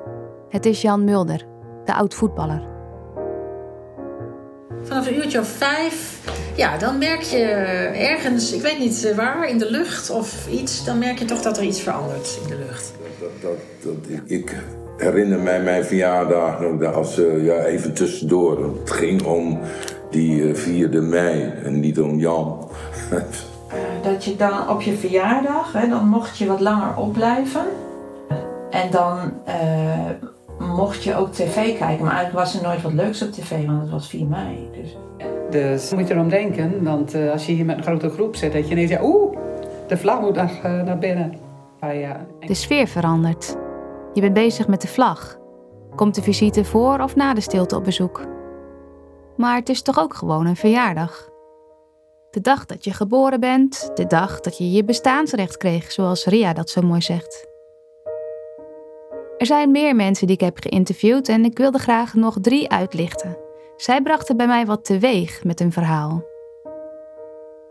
Het 0.49 0.67
is 0.67 0.83
Jan 0.83 1.05
Mulder, 1.05 1.47
de 1.85 1.95
oud-voetballer. 1.95 2.69
Vanaf 4.83 5.07
een 5.07 5.17
uurtje 5.17 5.39
of 5.39 5.49
vijf, 5.49 6.21
ja, 6.57 6.79
dan 6.79 6.99
merk 6.99 7.23
je 7.23 7.45
ergens, 7.95 8.53
ik 8.53 8.63
weet 8.63 8.79
niet 8.79 9.15
waar, 9.15 9.49
in 9.49 9.59
de 9.59 9.71
lucht 9.71 10.11
of 10.11 10.49
iets, 10.49 10.85
dan 10.85 10.99
merk 10.99 11.19
je 11.19 11.25
toch 11.25 11.43
dat 11.43 11.57
er 11.57 11.63
iets 11.63 11.81
verandert 11.81 12.39
in 12.43 12.49
de 12.49 12.57
lucht. 12.57 12.93
Dat, 13.21 13.31
dat, 13.41 13.59
dat, 13.83 13.95
ik, 14.09 14.23
ik 14.27 14.57
herinner 15.01 15.39
mij 15.39 15.63
mijn 15.63 15.85
verjaardag 15.85 16.61
nog 16.61 16.95
als, 16.95 17.19
uh, 17.19 17.45
ja, 17.45 17.65
even 17.65 17.95
tussendoor. 17.95 18.75
Het 18.81 18.91
ging 18.91 19.23
om 19.23 19.59
die 20.11 20.43
uh, 20.43 20.89
4e 20.89 21.03
mei 21.03 21.53
en 21.65 21.81
niet 21.81 22.01
om 22.01 22.19
Jan. 22.19 22.69
dat 24.03 24.25
je 24.25 24.37
dan 24.37 24.69
op 24.69 24.81
je 24.81 24.93
verjaardag, 24.93 25.73
hè, 25.73 25.89
dan 25.89 26.09
mocht 26.09 26.39
je 26.39 26.47
wat 26.47 26.61
langer 26.61 26.97
opblijven. 26.97 27.65
En 28.71 28.91
dan 28.91 29.19
uh, 29.49 30.67
mocht 30.69 31.03
je 31.05 31.15
ook 31.15 31.33
tv 31.33 31.55
kijken. 31.55 32.05
Maar 32.05 32.15
eigenlijk 32.15 32.45
was 32.45 32.55
er 32.55 32.63
nooit 32.63 32.83
wat 32.83 32.93
leuks 32.93 33.23
op 33.23 33.33
tv, 33.33 33.67
want 33.67 33.81
het 33.81 33.91
was 33.91 34.09
4 34.09 34.27
mei. 34.27 34.69
Dus, 34.73 34.97
dus 35.51 35.95
moet 35.95 36.09
je 36.09 36.15
erom 36.15 36.29
denken, 36.29 36.85
want 36.85 37.15
uh, 37.15 37.31
als 37.31 37.47
je 37.47 37.53
hier 37.53 37.65
met 37.65 37.77
een 37.77 37.83
grote 37.83 38.09
groep 38.09 38.37
zit, 38.37 38.53
dat 38.53 38.67
je 38.67 38.73
ineens 38.73 38.91
zegt, 38.91 39.03
oeh, 39.03 39.37
de 39.89 39.97
vlag 39.97 40.21
moet 40.21 40.35
naar, 40.35 40.53
uh, 40.67 40.83
naar 40.83 40.99
binnen. 40.99 41.35
Maar 41.81 41.97
ja, 41.97 42.27
De 42.41 42.55
sfeer 42.55 42.87
verandert. 42.87 43.57
Je 44.13 44.21
bent 44.21 44.35
bezig 44.35 44.69
met 44.69 44.81
de 44.81 44.89
vlag. 44.89 45.39
Komt 45.95 46.15
de 46.15 46.23
visite 46.23 46.65
voor 46.65 47.01
of 47.01 47.17
na 47.17 47.35
de 47.35 47.41
stilte 47.41 47.77
op 47.77 47.85
bezoek? 47.85 48.27
Maar 49.37 49.57
het 49.57 49.69
is 49.69 49.83
toch 49.83 49.99
ook 49.99 50.15
gewoon 50.15 50.47
een 50.47 50.57
verjaardag? 50.57 51.29
De 52.31 52.41
dag 52.41 52.67
dat 52.67 52.85
je 52.85 52.93
geboren 52.93 53.41
bent, 53.41 53.91
de 53.95 54.07
dag 54.07 54.41
dat 54.41 54.59
je 54.59 54.71
je 54.71 54.85
bestaansrecht 54.85 55.57
kreeg, 55.57 55.93
zoals 55.93 56.25
Ria 56.25 56.53
dat 56.53 56.71
zo 56.71 56.83
mooi 56.83 57.01
zegt. 57.01 57.49
Er 59.39 59.47
zijn 59.47 59.71
meer 59.71 59.97
mensen 59.97 60.27
die 60.27 60.37
ik 60.37 60.43
heb 60.43 60.59
geïnterviewd 60.61 61.29
en 61.29 61.45
ik 61.45 61.59
wilde 61.59 61.79
graag 61.79 62.15
nog 62.15 62.37
drie 62.41 62.71
uitlichten. 62.71 63.39
Zij 63.77 64.03
brachten 64.03 64.37
bij 64.37 64.47
mij 64.47 64.67
wat 64.67 64.85
teweeg 64.85 65.45
met 65.45 65.59
hun 65.59 65.73
verhaal. 65.73 66.25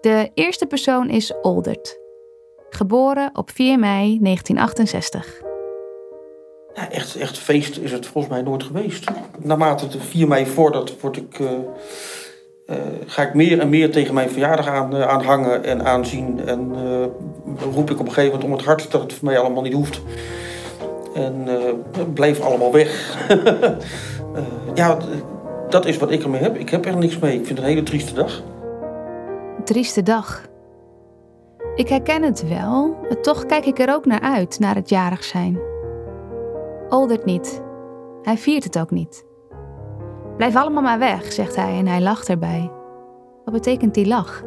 De 0.02 0.32
eerste 0.34 0.66
persoon 0.66 1.10
is 1.10 1.34
Oldert, 1.42 2.00
geboren 2.70 3.30
op 3.34 3.50
4 3.50 3.80
mei 3.80 4.20
1968. 4.22 5.49
Echt, 6.92 7.16
echt 7.16 7.38
feest 7.38 7.78
is 7.78 7.92
het 7.92 8.08
volgens 8.08 8.34
mij 8.34 8.44
nooit 8.44 8.64
geweest. 8.64 9.10
Naarmate 9.38 9.86
het 9.86 9.98
4 10.00 10.28
mei 10.28 10.46
voordat, 10.46 11.00
word 11.00 11.18
ik, 11.18 11.40
uh, 11.40 11.50
uh, 12.68 12.76
ga 13.06 13.22
ik 13.22 13.34
meer 13.34 13.60
en 13.60 13.70
meer 13.70 13.92
tegen 13.92 14.14
mijn 14.14 14.30
verjaardag 14.30 14.68
aan, 14.68 14.96
uh, 14.96 15.08
aan 15.08 15.24
hangen 15.24 15.64
en 15.64 15.86
aanzien. 15.86 16.40
En 16.46 16.76
roep 17.74 17.90
ik 17.90 18.00
op 18.00 18.06
een 18.06 18.14
gegeven 18.14 18.32
moment 18.32 18.44
om 18.44 18.52
het 18.52 18.66
hart 18.66 18.92
dat 18.92 19.02
het 19.02 19.14
voor 19.14 19.26
mij 19.26 19.40
allemaal 19.40 19.64
niet 19.64 19.74
hoeft. 19.74 20.02
En 21.14 21.48
bleef 22.14 22.40
allemaal 22.40 22.72
weg. 22.72 23.18
ja, 24.74 24.98
dat 25.70 25.86
is 25.86 25.98
wat 25.98 26.12
ik 26.12 26.24
ermee 26.24 26.42
heb. 26.42 26.58
Ik 26.58 26.70
heb 26.70 26.86
er 26.86 26.98
niks 26.98 27.20
mee. 27.20 27.32
Ik 27.32 27.46
vind 27.46 27.58
het 27.58 27.68
een 27.68 27.74
hele 27.74 27.84
trieste 27.84 28.14
dag. 28.14 28.44
Trieste 29.64 30.04
dag. 30.04 30.48
Ik 31.76 31.90
herken 31.90 32.24
het 32.24 32.48
wel, 32.48 32.98
maar 33.02 33.22
toch 33.22 33.46
kijk 33.46 33.66
ik 33.66 33.80
er 33.80 33.94
ook 33.94 34.06
naar 34.06 34.22
uit, 34.22 34.60
naar 34.60 34.76
het 34.76 34.90
jarig 34.90 35.24
zijn. 35.24 35.69
Oldert 36.90 37.26
niet. 37.26 37.62
Hij 38.22 38.38
viert 38.38 38.64
het 38.64 38.80
ook 38.80 38.92
niet. 38.92 39.26
Blijf 40.38 40.56
allemaal 40.56 40.84
maar 40.84 41.00
weg, 41.00 41.32
zegt 41.32 41.56
hij 41.56 41.78
en 41.78 41.88
hij 41.88 42.02
lacht 42.02 42.30
erbij. 42.30 42.72
Wat 43.46 43.54
betekent 43.54 43.94
die 43.94 44.08
lach? 44.08 44.44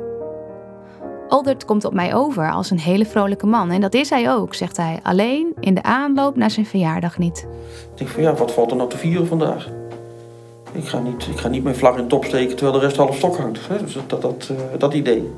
Oldert 1.28 1.64
komt 1.64 1.84
op 1.84 1.94
mij 1.94 2.14
over 2.14 2.52
als 2.52 2.70
een 2.70 2.78
hele 2.78 3.06
vrolijke 3.06 3.46
man. 3.46 3.70
En 3.70 3.80
dat 3.80 3.94
is 3.94 4.10
hij 4.10 4.32
ook, 4.32 4.54
zegt 4.54 4.76
hij. 4.76 5.00
Alleen 5.02 5.52
in 5.60 5.74
de 5.74 5.82
aanloop 5.82 6.36
naar 6.36 6.50
zijn 6.50 6.66
verjaardag 6.66 7.18
niet. 7.18 7.46
Ik 7.90 7.98
denk 7.98 8.10
van 8.10 8.22
ja, 8.22 8.34
wat 8.34 8.52
valt 8.52 8.70
er 8.70 8.76
nou 8.76 8.88
te 8.88 8.98
vieren 8.98 9.26
vandaag? 9.26 9.68
Ik 10.72 10.88
ga 10.88 10.98
niet, 10.98 11.26
ik 11.26 11.38
ga 11.38 11.48
niet 11.48 11.62
mijn 11.62 11.76
vlag 11.76 11.96
in 11.96 12.08
top 12.08 12.24
steken 12.24 12.56
terwijl 12.56 12.78
de 12.78 12.84
rest 12.86 12.96
half 12.96 13.16
stok 13.16 13.36
hangt. 13.36 13.68
Dus 13.80 13.94
dat, 13.94 14.10
dat, 14.10 14.22
dat, 14.22 14.52
dat 14.78 14.94
idee. 14.94 15.30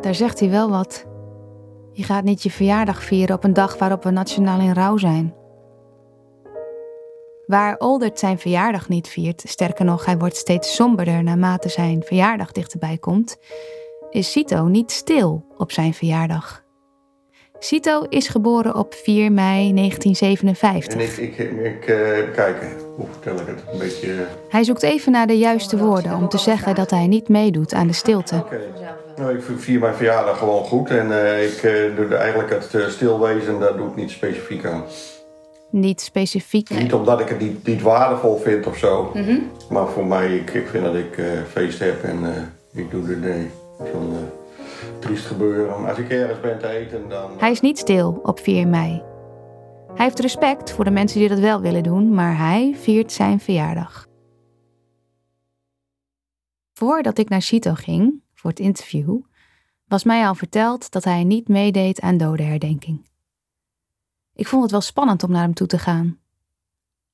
Daar 0.00 0.14
zegt 0.14 0.40
hij 0.40 0.50
wel 0.50 0.70
wat. 0.70 1.06
Je 1.92 2.02
gaat 2.02 2.24
niet 2.24 2.42
je 2.42 2.50
verjaardag 2.50 3.02
vieren 3.02 3.36
op 3.36 3.44
een 3.44 3.52
dag 3.52 3.78
waarop 3.78 4.02
we 4.02 4.10
nationaal 4.10 4.60
in 4.60 4.72
rouw 4.72 4.96
zijn. 4.96 5.34
Waar 7.46 7.76
Oldert 7.78 8.18
zijn 8.18 8.38
verjaardag 8.38 8.88
niet 8.88 9.08
viert, 9.08 9.42
sterker 9.46 9.84
nog, 9.84 10.04
hij 10.04 10.18
wordt 10.18 10.36
steeds 10.36 10.74
somberder 10.74 11.22
naarmate 11.22 11.68
zijn 11.68 12.02
verjaardag 12.02 12.52
dichterbij 12.52 12.98
komt, 12.98 13.36
is 14.10 14.32
Cito 14.32 14.64
niet 14.64 14.90
stil 14.90 15.46
op 15.56 15.72
zijn 15.72 15.94
verjaardag. 15.94 16.64
Cito 17.58 18.02
is 18.02 18.28
geboren 18.28 18.74
op 18.74 18.94
4 18.94 19.32
mei 19.32 19.74
1957. 19.74 20.94
En 20.94 21.00
ik, 21.00 21.16
ik, 21.16 21.50
ik 21.50 21.88
uh, 21.88 22.34
kijken, 22.34 22.68
hoe 22.96 23.06
vertel 23.10 23.34
ik 23.34 23.46
het? 23.46 23.62
Een 23.72 23.78
beetje. 23.78 24.26
Hij 24.48 24.64
zoekt 24.64 24.82
even 24.82 25.12
naar 25.12 25.26
de 25.26 25.38
juiste 25.38 25.76
woorden 25.78 26.16
om 26.16 26.28
te 26.28 26.38
zeggen 26.38 26.74
dat 26.74 26.90
hij 26.90 27.06
niet 27.06 27.28
meedoet 27.28 27.74
aan 27.74 27.86
de 27.86 27.92
stilte. 27.92 28.36
Okay. 28.36 28.60
Nou, 29.16 29.36
ik 29.36 29.42
vier 29.56 29.80
mijn 29.80 29.94
verjaardag 29.94 30.38
gewoon 30.38 30.64
goed 30.64 30.90
en 30.90 31.08
uh, 31.08 31.44
ik 31.44 31.62
doe 31.96 32.16
eigenlijk 32.16 32.50
het 32.50 32.92
stilwezen, 32.92 33.60
daar 33.60 33.76
doe 33.76 33.88
ik 33.88 33.96
niet 33.96 34.10
specifiek 34.10 34.64
aan. 34.64 34.84
Niet 35.70 36.00
specifiek? 36.00 36.70
Niet 36.70 36.92
omdat 36.92 37.20
ik 37.20 37.28
het 37.28 37.40
niet, 37.40 37.66
niet 37.66 37.82
waardevol 37.82 38.36
vind 38.36 38.66
of 38.66 38.76
zo. 38.76 39.10
Mm 39.14 39.24
-hmm. 39.24 39.50
Maar 39.70 39.88
voor 39.88 40.06
mij, 40.06 40.36
ik, 40.36 40.50
ik 40.50 40.68
vind 40.68 40.84
dat 40.84 40.94
ik 40.94 41.20
feest 41.48 41.78
heb 41.78 42.02
en 42.02 42.18
ik 42.72 42.90
doe 42.90 43.08
er 43.08 43.16
nee, 43.16 43.50
zo'n 43.92 44.16
triest 44.98 45.26
gebeuren. 45.26 45.88
Als 45.88 45.98
ik 45.98 46.10
ergens 46.10 46.40
ben 46.40 46.58
te 46.58 46.68
eten, 46.68 47.08
dan... 47.08 47.30
Hij 47.38 47.50
is 47.50 47.60
niet 47.60 47.78
stil 47.78 48.20
op 48.22 48.40
4 48.40 48.68
mei. 48.68 49.02
Hij 49.94 50.04
heeft 50.04 50.20
respect 50.20 50.72
voor 50.72 50.84
de 50.84 50.90
mensen 50.90 51.20
die 51.20 51.28
dat 51.28 51.38
wel 51.38 51.60
willen 51.60 51.82
doen, 51.82 52.14
maar 52.14 52.38
hij 52.38 52.74
viert 52.80 53.12
zijn 53.12 53.40
verjaardag. 53.40 54.06
Voordat 56.72 57.18
ik 57.18 57.28
naar 57.28 57.40
Chito 57.40 57.74
ging, 57.74 58.22
voor 58.34 58.50
het 58.50 58.58
interview, 58.58 59.20
was 59.86 60.04
mij 60.04 60.26
al 60.26 60.34
verteld 60.34 60.90
dat 60.90 61.04
hij 61.04 61.24
niet 61.24 61.48
meedeed 61.48 62.00
aan 62.00 62.16
dodenherdenking. 62.16 63.08
Ik 64.36 64.46
vond 64.46 64.62
het 64.62 64.70
wel 64.70 64.80
spannend 64.80 65.22
om 65.22 65.30
naar 65.30 65.42
hem 65.42 65.54
toe 65.54 65.66
te 65.66 65.78
gaan. 65.78 66.18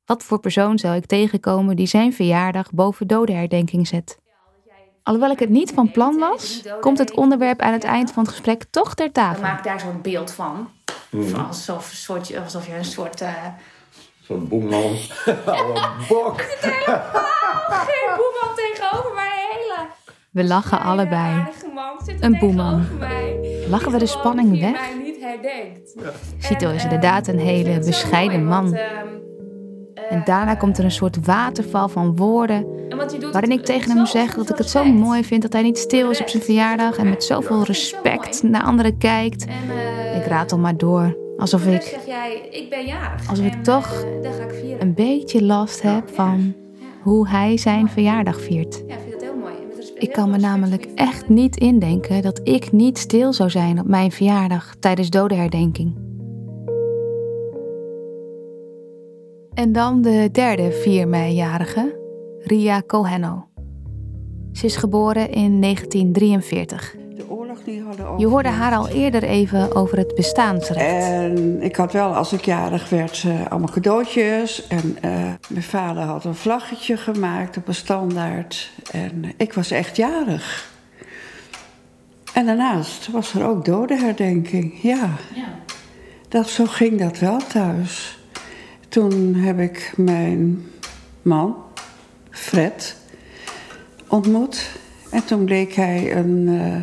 Wat 0.05 0.23
voor 0.23 0.41
persoon 0.41 0.79
zou 0.79 0.97
ik 0.97 1.07
tegenkomen 1.07 1.77
die 1.77 1.87
zijn 1.87 2.13
verjaardag 2.13 2.71
boven 2.71 3.07
dodenherdenking 3.07 3.87
zet? 3.87 4.19
Alhoewel 5.03 5.31
ik 5.31 5.39
het 5.39 5.49
niet 5.49 5.73
van 5.73 5.91
plan 5.91 6.19
was, 6.19 6.63
komt 6.81 6.99
het 6.99 7.15
onderwerp 7.15 7.61
aan 7.61 7.73
het 7.73 7.85
eind 7.85 8.13
van 8.13 8.23
het 8.23 8.33
gesprek 8.33 8.65
toch 8.71 8.95
ter 8.95 9.13
tafel. 9.13 9.43
Maak 9.43 9.65
daar 9.65 9.81
zo'n 9.81 10.03
beeld 10.03 10.31
van. 10.31 10.69
Mm. 11.11 11.35
Alsof, 11.35 11.91
een 11.91 11.97
soort, 11.97 12.37
alsof 12.37 12.67
je 12.67 12.75
een 12.75 12.85
soort. 12.85 13.23
Uh... 13.23 13.47
Zo'n 14.21 14.49
boeman. 14.49 14.97
oh, 15.47 16.09
bok. 16.09 16.41
Geen 16.41 18.17
boeman 18.17 18.55
tegenover, 18.57 19.15
maar 19.15 19.27
een 19.27 19.59
hele. 19.59 19.87
We 20.31 20.45
lachen 20.45 20.79
een 20.79 20.85
allebei. 20.85 21.45
Een 22.21 22.39
boeman. 22.39 22.87
Lachen 23.69 23.93
we 23.93 23.99
de 23.99 24.07
spanning 24.07 24.61
weg? 24.61 24.91
Ja. 25.41 26.11
Cito 26.39 26.71
is 26.71 26.83
inderdaad 26.83 27.29
een 27.29 27.39
hele 27.39 27.79
bescheiden 27.79 28.45
man. 28.45 28.75
Uh, 28.75 28.81
en 30.11 30.23
daarna 30.25 30.55
komt 30.55 30.79
er 30.79 30.85
een 30.85 30.91
soort 30.91 31.27
waterval 31.27 31.89
van 31.89 32.17
woorden. 32.17 32.67
Waarin 33.33 33.51
ik 33.51 33.65
tegen 33.65 33.97
hem 33.97 34.07
zeg 34.07 34.35
dat 34.35 34.51
ik 34.51 34.57
het 34.57 34.71
zo 34.71 34.85
mooi 34.85 35.25
vind 35.25 35.43
dat 35.43 35.53
hij 35.53 35.63
niet 35.63 35.79
stil 35.79 36.11
is 36.11 36.21
op 36.21 36.29
zijn 36.29 36.43
verjaardag 36.43 36.97
en 36.97 37.09
met 37.09 37.25
zoveel 37.25 37.65
respect 37.65 38.43
naar 38.43 38.63
anderen 38.63 38.99
kijkt. 38.99 39.47
Ik 40.17 40.27
raad 40.27 40.53
al 40.53 40.59
maar 40.59 40.77
door. 40.77 41.17
Alsof 41.37 41.67
ik. 41.67 41.83
zeg 41.83 42.07
jij, 42.07 42.49
ik 42.51 42.71
ben 42.71 42.87
jarig. 42.87 43.29
Alsof 43.29 43.47
ik 43.47 43.65
toch 43.65 44.05
een 44.79 44.95
beetje 44.95 45.43
last 45.43 45.83
heb 45.83 46.09
van 46.15 46.55
hoe 47.03 47.29
hij 47.29 47.57
zijn 47.57 47.89
verjaardag 47.89 48.41
viert. 48.41 48.83
Ik 50.03 50.13
kan 50.13 50.31
me 50.31 50.39
namelijk 50.39 50.85
echt 50.95 51.29
niet 51.29 51.57
indenken 51.57 52.23
dat 52.23 52.41
ik 52.45 52.73
niet 52.73 52.99
stil 52.99 53.33
zou 53.33 53.51
zijn 53.51 53.81
op 53.81 53.87
mijn 53.87 54.13
verjaardag 54.13 54.75
tijdens 54.81 55.11
dodenherdenking. 55.11 55.97
En 59.55 59.73
dan 59.73 60.03
de 60.03 60.29
derde 60.33 60.73
4 60.73 61.09
mei-jarige, 61.09 61.99
Ria 62.39 62.83
Cohenno. 62.87 63.47
Ze 64.53 64.67
is 64.67 64.77
geboren 64.77 65.31
in 65.31 65.61
1943. 65.61 66.97
Die 67.65 67.83
hadden. 67.83 68.19
Je 68.19 68.27
hoorde 68.27 68.49
haar 68.49 68.75
al 68.75 68.89
eerder 68.89 69.23
even 69.23 69.75
over 69.75 69.99
het 69.99 70.15
bestaansrecht. 70.15 71.05
En 71.05 71.63
ik 71.63 71.77
had 71.77 71.93
wel, 71.93 72.15
als 72.15 72.33
ik 72.33 72.45
jarig 72.45 72.89
werd, 72.89 73.23
uh, 73.23 73.47
allemaal 73.47 73.71
cadeautjes. 73.71 74.67
En 74.67 74.99
uh, 75.05 75.11
mijn 75.49 75.63
vader 75.63 76.03
had 76.03 76.25
een 76.25 76.35
vlaggetje 76.35 76.97
gemaakt 76.97 77.57
op 77.57 77.69
een 77.69 77.75
standaard. 77.75 78.73
En 78.91 79.33
ik 79.37 79.53
was 79.53 79.71
echt 79.71 79.97
jarig. 79.97 80.71
En 82.33 82.47
daarnaast 82.47 83.11
was 83.11 83.35
er 83.35 83.47
ook 83.47 83.65
dodenherdenking, 83.65 84.83
ja. 84.83 85.09
ja. 85.35 85.59
Dat, 86.29 86.49
zo 86.49 86.65
ging 86.65 86.99
dat 86.99 87.19
wel 87.19 87.39
thuis. 87.39 88.19
Toen 88.89 89.35
heb 89.35 89.59
ik 89.59 89.93
mijn 89.97 90.67
man, 91.23 91.57
Fred, 92.31 92.97
ontmoet. 94.09 94.71
En 95.11 95.25
toen 95.25 95.45
bleek 95.45 95.75
hij 95.75 96.17
een 96.17 96.49
uh, 96.49 96.77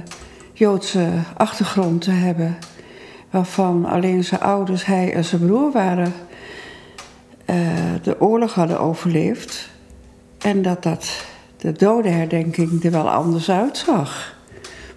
Joodse 0.60 1.10
achtergrond 1.38 2.02
te 2.02 2.12
hebben. 2.12 2.58
waarvan 3.30 3.86
alleen 3.86 4.24
zijn 4.24 4.41
ouders, 4.41 4.86
hij 4.86 5.13
en 5.13 5.26
zijn 5.26 5.45
broer 5.45 5.72
waren, 5.72 6.13
eh, 7.45 7.58
de 8.02 8.22
oorlog 8.22 8.54
hadden 8.54 8.80
overleefd. 8.80 9.69
En 10.38 10.62
dat, 10.62 10.84
dat 10.84 11.26
de 11.58 11.72
dodenherdenking 11.72 12.84
er 12.84 12.91
wel 12.91 13.10
anders 13.10 13.52
uitzag. 13.52 14.38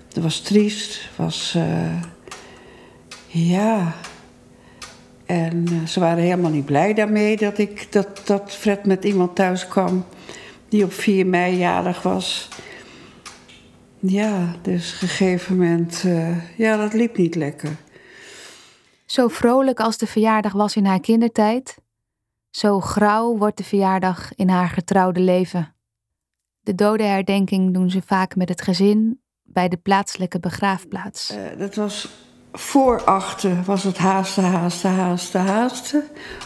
Het 0.09 0.23
was 0.23 0.41
triest, 0.41 1.09
was. 1.17 1.55
eh, 1.57 2.03
ja. 3.27 3.95
En 5.27 5.65
eh, 5.69 5.87
ze 5.87 6.01
waren 6.01 6.23
helemaal 6.23 6.51
niet 6.51 6.65
blij 6.65 6.95
daarmee 6.95 7.37
dat, 7.37 7.59
ik, 7.59 7.93
dat, 7.93 8.23
dat 8.25 8.53
Fred 8.53 8.87
met 8.87 9.05
iemand 9.05 9.35
thuis 9.35 9.69
kwam 9.69 10.05
die 10.69 10.85
op 10.85 10.93
4 10.93 11.27
mei 11.27 11.57
jarig 11.57 12.03
was. 12.03 12.49
Ja, 14.07 14.55
dus 14.63 14.95
op 14.95 15.03
een 15.03 15.09
gegeven 15.09 15.57
moment, 15.57 16.03
eh, 16.05 16.59
ja, 16.59 16.77
dat 16.77 16.93
liep 16.93 17.17
niet 17.17 17.35
lekker. 17.35 17.77
Zo 19.07 19.29
vrolijk 19.29 19.81
als 19.81 19.99
de 19.99 20.07
verjaardag 20.07 20.53
was 20.53 20.77
in 20.77 20.85
haar 20.85 21.01
kindertijd, 21.01 21.77
zo 22.51 22.81
grauw 22.81 23.37
wordt 23.37 23.57
de 23.57 23.65
verjaardag 23.65 24.35
in 24.35 24.49
haar 24.49 24.69
getrouwde 24.69 25.21
leven. 25.21 25.75
De 26.61 26.75
dodenherdenking 26.75 27.75
doen 27.75 27.91
ze 27.91 28.03
vaak 28.03 28.37
met 28.37 28.49
het 28.49 28.63
gezin 28.63 29.21
bij 29.43 29.69
de 29.69 29.77
plaatselijke 29.77 30.41
begraafplaats. 30.41 31.31
Eh, 31.31 31.59
dat 31.59 31.75
was 31.75 32.09
voor 32.53 33.05
achten, 33.05 33.65
was 33.65 33.83
het 33.83 33.99
haasten, 33.99 34.45
haasten, 34.45 34.91
haasten, 34.91 35.41
haasten. 35.41 36.05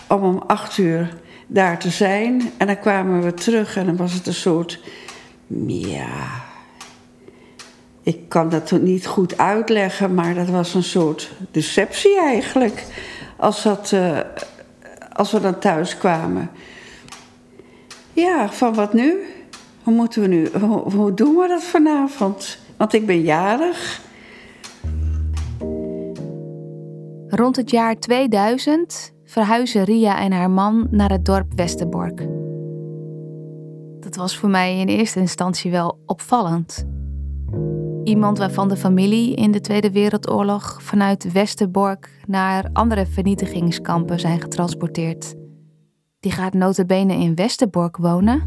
Om 0.09 0.23
om 0.23 0.39
acht 0.39 0.79
uur 0.79 1.21
daar 1.47 1.79
te 1.79 1.91
zijn. 1.91 2.51
En 2.57 2.67
dan 2.67 2.79
kwamen 2.79 3.23
we 3.23 3.35
terug 3.35 3.77
en 3.77 3.87
dan 3.87 3.97
was 3.97 4.13
het 4.13 4.27
een 4.27 4.35
soort, 4.35 4.81
ja, 5.67 6.46
ik 8.07 8.29
kan 8.29 8.49
dat 8.49 8.71
niet 8.71 9.07
goed 9.07 9.39
uitleggen, 9.39 10.15
maar 10.15 10.35
dat 10.35 10.49
was 10.49 10.75
een 10.75 10.83
soort 10.83 11.33
deceptie 11.51 12.21
eigenlijk. 12.21 12.85
Als, 13.37 13.63
dat, 13.63 13.93
eh, 13.93 14.19
als 15.13 15.33
we 15.33 15.41
dan 15.41 15.59
thuis 15.59 15.99
kwamen. 15.99 16.51
Ja, 18.13 18.53
van 18.53 18.75
wat 18.75 18.93
nu? 18.93 19.17
Hoe 19.83 19.95
moeten 19.95 20.23
we 20.23 20.29
nu? 20.29 20.49
Hoe, 20.61 20.93
hoe 20.93 21.15
doen 21.15 21.37
we 21.37 21.49
dat 21.49 21.65
vanavond? 21.65 22.59
Want 22.77 22.93
ik 22.93 23.07
ben 23.07 23.21
jarig. 23.21 24.01
Rond 27.29 27.57
het 27.57 27.71
jaar 27.71 27.99
2000 27.99 29.13
verhuizen 29.25 29.85
Ria 29.85 30.19
en 30.19 30.33
haar 30.33 30.51
man 30.51 30.87
naar 30.91 31.11
het 31.11 31.25
dorp 31.25 31.53
Westerbork. 31.55 32.27
Dat 34.01 34.17
was 34.17 34.39
voor 34.39 34.49
mij 34.49 34.79
in 34.79 34.89
eerste 34.89 35.21
instantie 35.21 35.71
wel 35.71 35.99
opvallend. 36.05 36.96
Iemand 38.07 38.39
waarvan 38.39 38.69
de 38.69 38.77
familie 38.77 39.35
in 39.35 39.51
de 39.51 39.61
Tweede 39.61 39.91
Wereldoorlog 39.91 40.83
vanuit 40.83 41.33
Westerbork 41.33 42.11
naar 42.27 42.71
andere 42.73 43.07
vernietigingskampen 43.07 44.21
zijn 44.21 44.41
getransporteerd. 44.41 45.35
Die 46.21 46.33
gaat 46.33 46.55
notabene 46.55 47.15
in 47.15 47.35
Westerbork 47.35 47.97
wonen. 47.97 48.43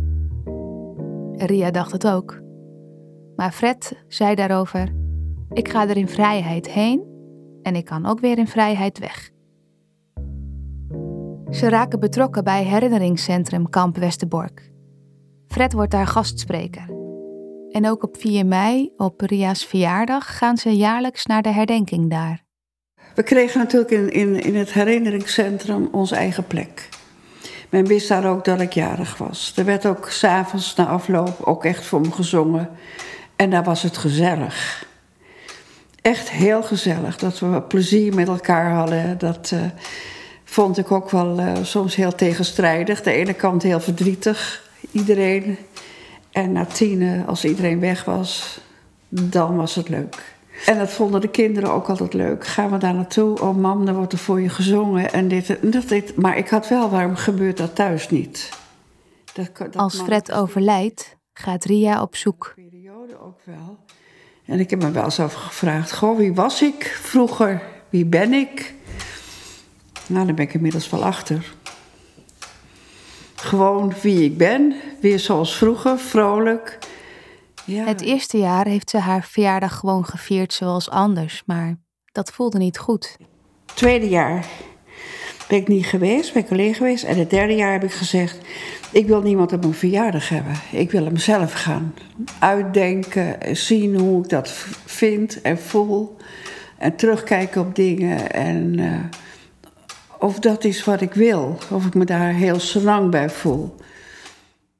Ria 1.35 1.71
dacht 1.71 1.91
het 1.91 2.07
ook. 2.07 2.41
Maar 3.35 3.51
Fred 3.51 4.03
zei 4.07 4.35
daarover: 4.35 4.93
Ik 5.49 5.69
ga 5.69 5.89
er 5.89 5.97
in 5.97 6.09
vrijheid 6.09 6.71
heen 6.71 7.03
en 7.61 7.75
ik 7.75 7.85
kan 7.85 8.05
ook 8.05 8.19
weer 8.19 8.37
in 8.37 8.47
vrijheid 8.47 8.99
weg. 8.99 9.29
Ze 11.49 11.69
raken 11.69 11.99
betrokken 11.99 12.43
bij 12.43 12.63
herinneringscentrum 12.63 13.69
Kamp 13.69 13.97
Westerbork. 13.97 14.71
Fred 15.47 15.73
wordt 15.73 15.91
daar 15.91 16.07
gastspreker. 16.07 16.98
En 17.71 17.89
ook 17.89 18.03
op 18.03 18.17
4 18.19 18.45
mei, 18.45 18.93
op 18.97 19.21
Ria's 19.21 19.65
verjaardag, 19.65 20.37
gaan 20.37 20.57
ze 20.57 20.75
jaarlijks 20.75 21.25
naar 21.25 21.41
de 21.41 21.51
herdenking 21.51 22.09
daar. 22.09 22.43
We 23.15 23.23
kregen 23.23 23.59
natuurlijk 23.59 23.91
in, 23.91 24.11
in, 24.11 24.41
in 24.41 24.55
het 24.55 24.73
herinneringscentrum 24.73 25.89
onze 25.91 26.15
eigen 26.15 26.47
plek. 26.47 26.89
Men 27.69 27.85
wist 27.85 28.07
daar 28.07 28.25
ook 28.25 28.45
dat 28.45 28.61
ik 28.61 28.73
jarig 28.73 29.17
was. 29.17 29.53
Er 29.55 29.65
werd 29.65 29.85
ook 29.85 30.09
s'avonds 30.09 30.75
na 30.75 30.85
afloop 30.85 31.41
ook 31.43 31.65
echt 31.65 31.85
voor 31.85 32.01
me 32.01 32.11
gezongen. 32.11 32.69
En 33.35 33.49
daar 33.49 33.63
was 33.63 33.83
het 33.83 33.97
gezellig. 33.97 34.85
Echt 36.01 36.29
heel 36.29 36.63
gezellig. 36.63 37.17
Dat 37.17 37.39
we 37.39 37.61
plezier 37.61 38.15
met 38.15 38.27
elkaar 38.27 38.71
hadden. 38.71 39.17
Dat 39.17 39.51
eh, 39.53 39.59
vond 40.43 40.77
ik 40.77 40.91
ook 40.91 41.09
wel 41.09 41.39
eh, 41.39 41.53
soms 41.63 41.95
heel 41.95 42.15
tegenstrijdig. 42.15 43.01
De 43.01 43.11
ene 43.11 43.33
kant 43.33 43.63
heel 43.63 43.79
verdrietig. 43.79 44.69
Iedereen. 44.91 45.57
En 46.31 46.51
na 46.51 46.65
tien, 46.65 47.25
als 47.25 47.45
iedereen 47.45 47.79
weg 47.79 48.05
was, 48.05 48.59
dan 49.09 49.55
was 49.55 49.75
het 49.75 49.89
leuk. 49.89 50.37
En 50.65 50.77
dat 50.77 50.89
vonden 50.91 51.21
de 51.21 51.29
kinderen 51.29 51.71
ook 51.71 51.89
altijd 51.89 52.13
leuk. 52.13 52.47
Gaan 52.47 52.71
we 52.71 52.77
daar 52.77 52.93
naartoe? 52.93 53.41
Oh 53.41 53.57
mam, 53.57 53.85
dan 53.85 53.95
wordt 53.95 54.13
er 54.13 54.19
voor 54.19 54.41
je 54.41 54.49
gezongen. 54.49 55.11
En 55.11 55.27
dit 55.27 55.59
en 55.59 55.71
dat. 55.71 55.87
Dit. 55.87 56.15
Maar 56.15 56.37
ik 56.37 56.49
had 56.49 56.67
wel, 56.67 56.89
waarom 56.89 57.15
gebeurt 57.15 57.57
dat 57.57 57.75
thuis 57.75 58.09
niet? 58.09 58.49
Dat, 59.33 59.57
dat 59.57 59.75
Als 59.75 60.01
Fred 60.01 60.31
overlijdt, 60.31 61.17
gaat 61.33 61.65
Ria 61.65 62.01
op 62.01 62.15
zoek. 62.15 62.53
periode 62.55 63.21
ook 63.21 63.39
wel. 63.43 63.77
En 64.45 64.59
ik 64.59 64.69
heb 64.69 64.81
me 64.81 64.91
wel 64.91 65.03
eens 65.03 65.19
afgevraagd: 65.19 65.93
Goh, 65.93 66.17
wie 66.17 66.33
was 66.33 66.61
ik 66.61 66.99
vroeger? 67.01 67.61
Wie 67.89 68.05
ben 68.05 68.33
ik? 68.33 68.73
Nou, 70.07 70.25
daar 70.25 70.35
ben 70.35 70.45
ik 70.45 70.53
inmiddels 70.53 70.89
wel 70.89 71.03
achter. 71.05 71.53
Gewoon 73.41 73.93
wie 74.01 74.23
ik 74.23 74.37
ben, 74.37 74.75
weer 75.01 75.19
zoals 75.19 75.57
vroeger, 75.57 75.99
vrolijk. 75.99 76.77
Ja. 77.65 77.85
Het 77.85 78.01
eerste 78.01 78.37
jaar 78.37 78.65
heeft 78.65 78.89
ze 78.89 78.97
haar 78.97 79.23
verjaardag 79.23 79.75
gewoon 79.75 80.05
gevierd 80.05 80.53
zoals 80.53 80.89
anders, 80.89 81.43
maar 81.45 81.79
dat 82.11 82.31
voelde 82.31 82.57
niet 82.57 82.77
goed. 82.77 83.17
Tweede 83.73 84.09
jaar 84.09 84.45
ben 85.47 85.57
ik 85.57 85.67
niet 85.67 85.85
geweest, 85.85 86.33
ben 86.33 86.43
ik 86.43 86.51
alleen 86.51 86.73
geweest. 86.73 87.03
En 87.03 87.17
het 87.17 87.29
derde 87.29 87.55
jaar 87.55 87.71
heb 87.71 87.83
ik 87.83 87.91
gezegd: 87.91 88.37
ik 88.91 89.07
wil 89.07 89.21
niemand 89.21 89.53
op 89.53 89.61
mijn 89.61 89.73
verjaardag 89.73 90.29
hebben. 90.29 90.53
Ik 90.71 90.91
wil 90.91 91.05
hem 91.05 91.17
zelf 91.17 91.53
gaan 91.53 91.93
uitdenken, 92.39 93.57
zien 93.57 93.99
hoe 93.99 94.23
ik 94.23 94.29
dat 94.29 94.49
vind 94.85 95.41
en 95.41 95.59
voel. 95.59 96.17
En 96.77 96.95
terugkijken 96.95 97.61
op 97.61 97.75
dingen. 97.75 98.31
En 98.31 98.79
eh, 98.79 99.19
of 100.19 100.39
dat 100.39 100.63
is 100.63 100.83
wat 100.83 101.01
ik 101.01 101.13
wil. 101.13 101.57
Of 101.71 101.85
ik 101.85 101.93
me 101.93 102.05
daar 102.05 102.31
heel 102.31 102.59
senang 102.59 103.11
bij 103.11 103.29
voel. 103.29 103.75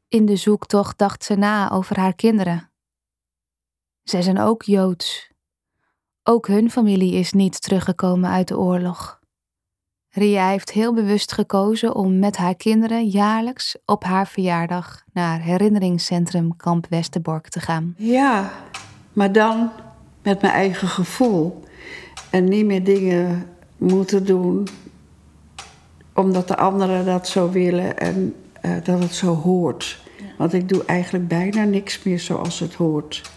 In 0.07 0.25
de 0.25 0.35
zoektocht 0.35 0.97
dacht 0.97 1.23
ze 1.23 1.35
na 1.35 1.71
over 1.71 1.99
haar 1.99 2.15
kinderen. 2.15 2.71
Zij 4.03 4.21
zijn 4.21 4.39
ook 4.39 4.63
Joods. 4.63 5.31
Ook 6.23 6.47
hun 6.47 6.71
familie 6.71 7.13
is 7.13 7.33
niet 7.33 7.61
teruggekomen 7.61 8.29
uit 8.29 8.47
de 8.47 8.57
oorlog. 8.57 9.19
Ria 10.09 10.49
heeft 10.49 10.71
heel 10.71 10.93
bewust 10.93 11.31
gekozen 11.31 11.95
om 11.95 12.19
met 12.19 12.37
haar 12.37 12.55
kinderen 12.55 13.07
jaarlijks 13.07 13.77
op 13.85 14.03
haar 14.03 14.27
verjaardag 14.27 15.03
naar 15.13 15.41
herinneringscentrum 15.41 16.55
Kamp 16.55 16.87
Westerbork 16.89 17.49
te 17.49 17.59
gaan. 17.59 17.93
Ja, 17.97 18.51
maar 19.13 19.31
dan 19.31 19.71
met 20.23 20.41
mijn 20.41 20.53
eigen 20.53 20.87
gevoel. 20.87 21.63
En 22.29 22.43
niet 22.43 22.65
meer 22.65 22.83
dingen 22.83 23.49
moeten 23.77 24.25
doen 24.25 24.67
omdat 26.19 26.47
de 26.47 26.57
anderen 26.57 27.05
dat 27.05 27.27
zo 27.27 27.49
willen 27.49 27.97
en 27.97 28.35
eh, 28.61 28.71
dat 28.83 28.99
het 29.01 29.13
zo 29.13 29.35
hoort. 29.35 30.01
Want 30.37 30.53
ik 30.53 30.69
doe 30.69 30.85
eigenlijk 30.85 31.27
bijna 31.27 31.63
niks 31.63 32.03
meer 32.03 32.19
zoals 32.19 32.59
het 32.59 32.73
hoort. 32.73 33.31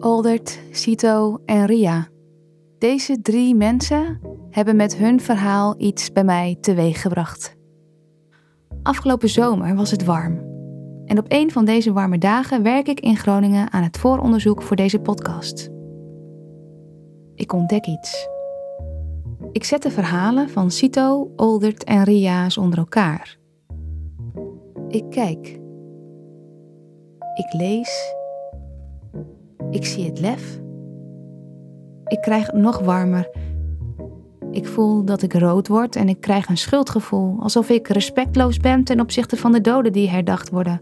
Oldert, 0.00 0.60
Cito 0.70 1.40
en 1.44 1.66
Ria. 1.66 2.08
Deze 2.78 3.22
drie 3.22 3.54
mensen 3.54 4.20
hebben 4.50 4.76
met 4.76 4.96
hun 4.96 5.20
verhaal 5.20 5.74
iets 5.78 6.12
bij 6.12 6.24
mij 6.24 6.56
teweeggebracht. 6.60 7.56
Afgelopen 8.82 9.28
zomer 9.28 9.74
was 9.74 9.90
het 9.90 10.04
warm. 10.04 10.44
En 11.04 11.18
op 11.18 11.24
een 11.28 11.50
van 11.52 11.64
deze 11.64 11.92
warme 11.92 12.18
dagen 12.18 12.62
werk 12.62 12.88
ik 12.88 13.00
in 13.00 13.16
Groningen 13.16 13.72
aan 13.72 13.82
het 13.82 13.98
vooronderzoek 13.98 14.62
voor 14.62 14.76
deze 14.76 14.98
podcast. 14.98 15.70
Ik 17.34 17.52
ontdek 17.52 17.86
iets. 17.86 18.34
Ik 19.56 19.64
zet 19.64 19.82
de 19.82 19.90
verhalen 19.90 20.50
van 20.50 20.70
Cito, 20.70 21.32
Oldert 21.36 21.84
en 21.84 22.04
Ria 22.04 22.44
eens 22.44 22.58
onder 22.58 22.78
elkaar. 22.78 23.38
Ik 24.88 25.04
kijk. 25.10 25.60
Ik 27.34 27.52
lees. 27.52 28.14
Ik 29.70 29.84
zie 29.84 30.04
het 30.04 30.20
lef. 30.20 30.60
Ik 32.04 32.20
krijg 32.20 32.46
het 32.46 32.56
nog 32.56 32.78
warmer. 32.78 33.30
Ik 34.50 34.66
voel 34.66 35.04
dat 35.04 35.22
ik 35.22 35.34
rood 35.34 35.68
word 35.68 35.96
en 35.96 36.08
ik 36.08 36.20
krijg 36.20 36.48
een 36.48 36.58
schuldgevoel, 36.58 37.42
alsof 37.42 37.68
ik 37.68 37.88
respectloos 37.88 38.56
ben 38.56 38.84
ten 38.84 39.00
opzichte 39.00 39.36
van 39.36 39.52
de 39.52 39.60
doden 39.60 39.92
die 39.92 40.08
herdacht 40.08 40.50
worden. 40.50 40.80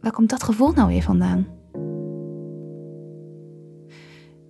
Waar 0.00 0.12
komt 0.12 0.30
dat 0.30 0.42
gevoel 0.42 0.72
nou 0.72 0.88
weer 0.88 1.02
vandaan? 1.02 1.46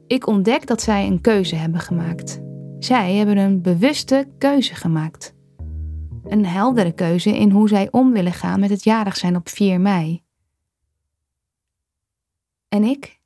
Ik 0.06 0.26
ontdek 0.26 0.66
dat 0.66 0.82
zij 0.82 1.06
een 1.06 1.20
keuze 1.20 1.54
hebben 1.56 1.80
gemaakt. 1.80 2.46
Zij 2.78 3.14
hebben 3.14 3.36
een 3.36 3.62
bewuste 3.62 4.28
keuze 4.38 4.74
gemaakt. 4.74 5.34
Een 6.24 6.46
heldere 6.46 6.92
keuze 6.92 7.36
in 7.38 7.50
hoe 7.50 7.68
zij 7.68 7.88
om 7.90 8.12
willen 8.12 8.32
gaan 8.32 8.60
met 8.60 8.70
het 8.70 8.84
jarig 8.84 9.16
zijn 9.16 9.36
op 9.36 9.48
4 9.48 9.80
mei. 9.80 10.22
En 12.68 12.82
ik? 12.82 13.20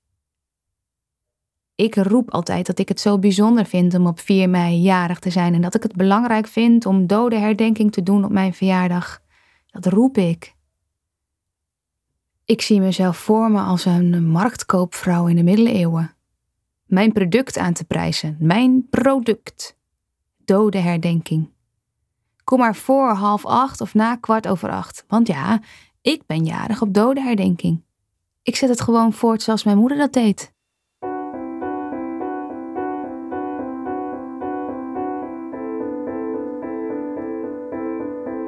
Ik 1.75 1.95
roep 1.95 2.31
altijd 2.31 2.67
dat 2.67 2.79
ik 2.79 2.89
het 2.89 3.01
zo 3.01 3.19
bijzonder 3.19 3.67
vind 3.67 3.95
om 3.95 4.07
op 4.07 4.21
4 4.21 4.51
mei 4.51 4.81
jarig 4.81 5.19
te 5.19 5.31
zijn 5.31 5.55
en 5.55 5.61
dat 5.61 5.75
ik 5.75 5.83
het 5.83 5.97
belangrijk 5.97 6.47
vind 6.47 6.87
om 6.87 7.07
dodenherdenking 7.07 7.93
te 7.93 8.03
doen 8.03 8.25
op 8.25 8.31
mijn 8.31 8.55
verjaardag. 8.55 9.23
Dat 9.67 9.87
roep 9.87 10.19
ik. 10.19 10.55
Ik 12.45 12.61
zie 12.61 12.81
mezelf 12.81 13.17
voor 13.17 13.51
me 13.51 13.61
als 13.61 13.85
een 13.85 14.27
marktkoopvrouw 14.27 15.27
in 15.27 15.37
de 15.37 15.43
middeleeuwen. 15.43 16.17
Mijn 16.93 17.13
product 17.13 17.59
aan 17.59 17.73
te 17.73 17.85
prijzen. 17.85 18.37
Mijn 18.41 18.87
product. 18.91 19.77
Dodenherdenking. 20.45 21.51
Kom 22.45 22.59
maar 22.59 22.75
voor 22.75 23.09
half 23.09 23.47
acht 23.47 23.81
of 23.81 23.95
na 23.95 24.17
kwart 24.17 24.49
over 24.49 24.71
acht. 24.71 25.05
Want 25.09 25.27
ja, 25.27 25.61
ik 26.01 26.23
ben 26.27 26.45
jarig 26.45 26.83
op 26.83 26.95
dodenherdenking. 26.95 27.83
Ik 28.43 28.57
zet 28.57 28.69
het 28.69 28.81
gewoon 28.81 29.13
voort 29.13 29.43
zoals 29.43 29.65
mijn 29.65 29.79
moeder 29.79 29.99
dat 29.99 30.13
deed. 30.13 30.53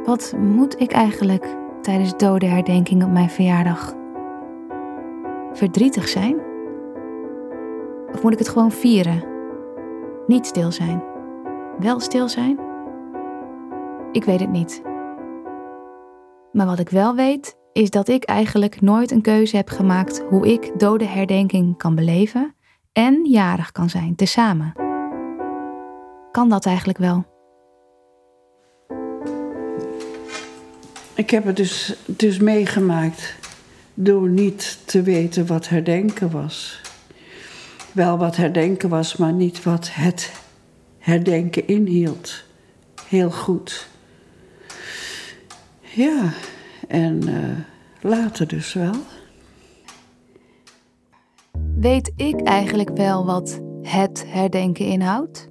Wat 0.04 0.34
moet 0.38 0.80
ik 0.80 0.92
eigenlijk 0.92 1.56
tijdens 1.82 2.16
dodenherdenking 2.16 3.04
op 3.04 3.10
mijn 3.10 3.30
verjaardag? 3.30 3.94
Verdrietig 5.52 6.08
zijn? 6.08 6.53
Of 8.14 8.22
moet 8.22 8.32
ik 8.32 8.38
het 8.38 8.48
gewoon 8.48 8.72
vieren? 8.72 9.24
Niet 10.26 10.46
stil 10.46 10.72
zijn? 10.72 11.02
Wel 11.78 12.00
stil 12.00 12.28
zijn? 12.28 12.58
Ik 14.12 14.24
weet 14.24 14.40
het 14.40 14.50
niet. 14.50 14.82
Maar 16.52 16.66
wat 16.66 16.78
ik 16.78 16.88
wel 16.88 17.14
weet, 17.14 17.56
is 17.72 17.90
dat 17.90 18.08
ik 18.08 18.24
eigenlijk 18.24 18.80
nooit 18.80 19.10
een 19.10 19.22
keuze 19.22 19.56
heb 19.56 19.68
gemaakt 19.68 20.24
hoe 20.28 20.52
ik 20.52 20.78
dodenherdenking 20.78 21.76
kan 21.76 21.94
beleven 21.94 22.54
en 22.92 23.24
jarig 23.24 23.72
kan 23.72 23.90
zijn, 23.90 24.14
tezamen. 24.14 24.72
Kan 26.30 26.48
dat 26.48 26.66
eigenlijk 26.66 26.98
wel? 26.98 27.24
Ik 31.14 31.30
heb 31.30 31.44
het 31.44 31.56
dus, 31.56 31.96
dus 32.06 32.38
meegemaakt 32.38 33.34
door 33.94 34.28
niet 34.28 34.78
te 34.84 35.02
weten 35.02 35.46
wat 35.46 35.68
herdenken 35.68 36.30
was. 36.30 36.82
Wel 37.94 38.18
wat 38.18 38.36
herdenken 38.36 38.88
was, 38.88 39.16
maar 39.16 39.32
niet 39.32 39.62
wat 39.62 39.88
het 39.92 40.32
herdenken 40.98 41.66
inhield. 41.66 42.44
Heel 43.08 43.30
goed. 43.30 43.88
Ja, 45.80 46.32
en 46.88 47.28
uh, 47.28 47.58
later 48.00 48.48
dus 48.48 48.72
wel. 48.72 48.94
Weet 51.76 52.12
ik 52.16 52.40
eigenlijk 52.40 52.96
wel 52.96 53.26
wat 53.26 53.60
het 53.82 54.24
herdenken 54.26 54.86
inhoudt? 54.86 55.48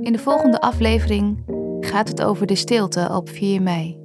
In 0.00 0.12
de 0.12 0.18
volgende 0.18 0.60
aflevering 0.60 1.44
gaat 1.80 2.08
het 2.08 2.22
over 2.22 2.46
de 2.46 2.54
stilte 2.54 3.10
op 3.12 3.28
4 3.28 3.62
mei. 3.62 3.98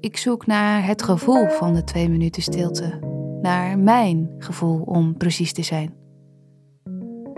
Ik 0.00 0.16
zoek 0.16 0.46
naar 0.46 0.86
het 0.86 1.02
gevoel 1.02 1.48
van 1.48 1.74
de 1.74 1.84
twee 1.84 2.08
minuten 2.08 2.42
stilte. 2.42 3.09
Naar 3.42 3.78
mijn 3.78 4.30
gevoel 4.38 4.80
om 4.80 5.16
precies 5.16 5.52
te 5.52 5.62
zijn. 5.62 5.94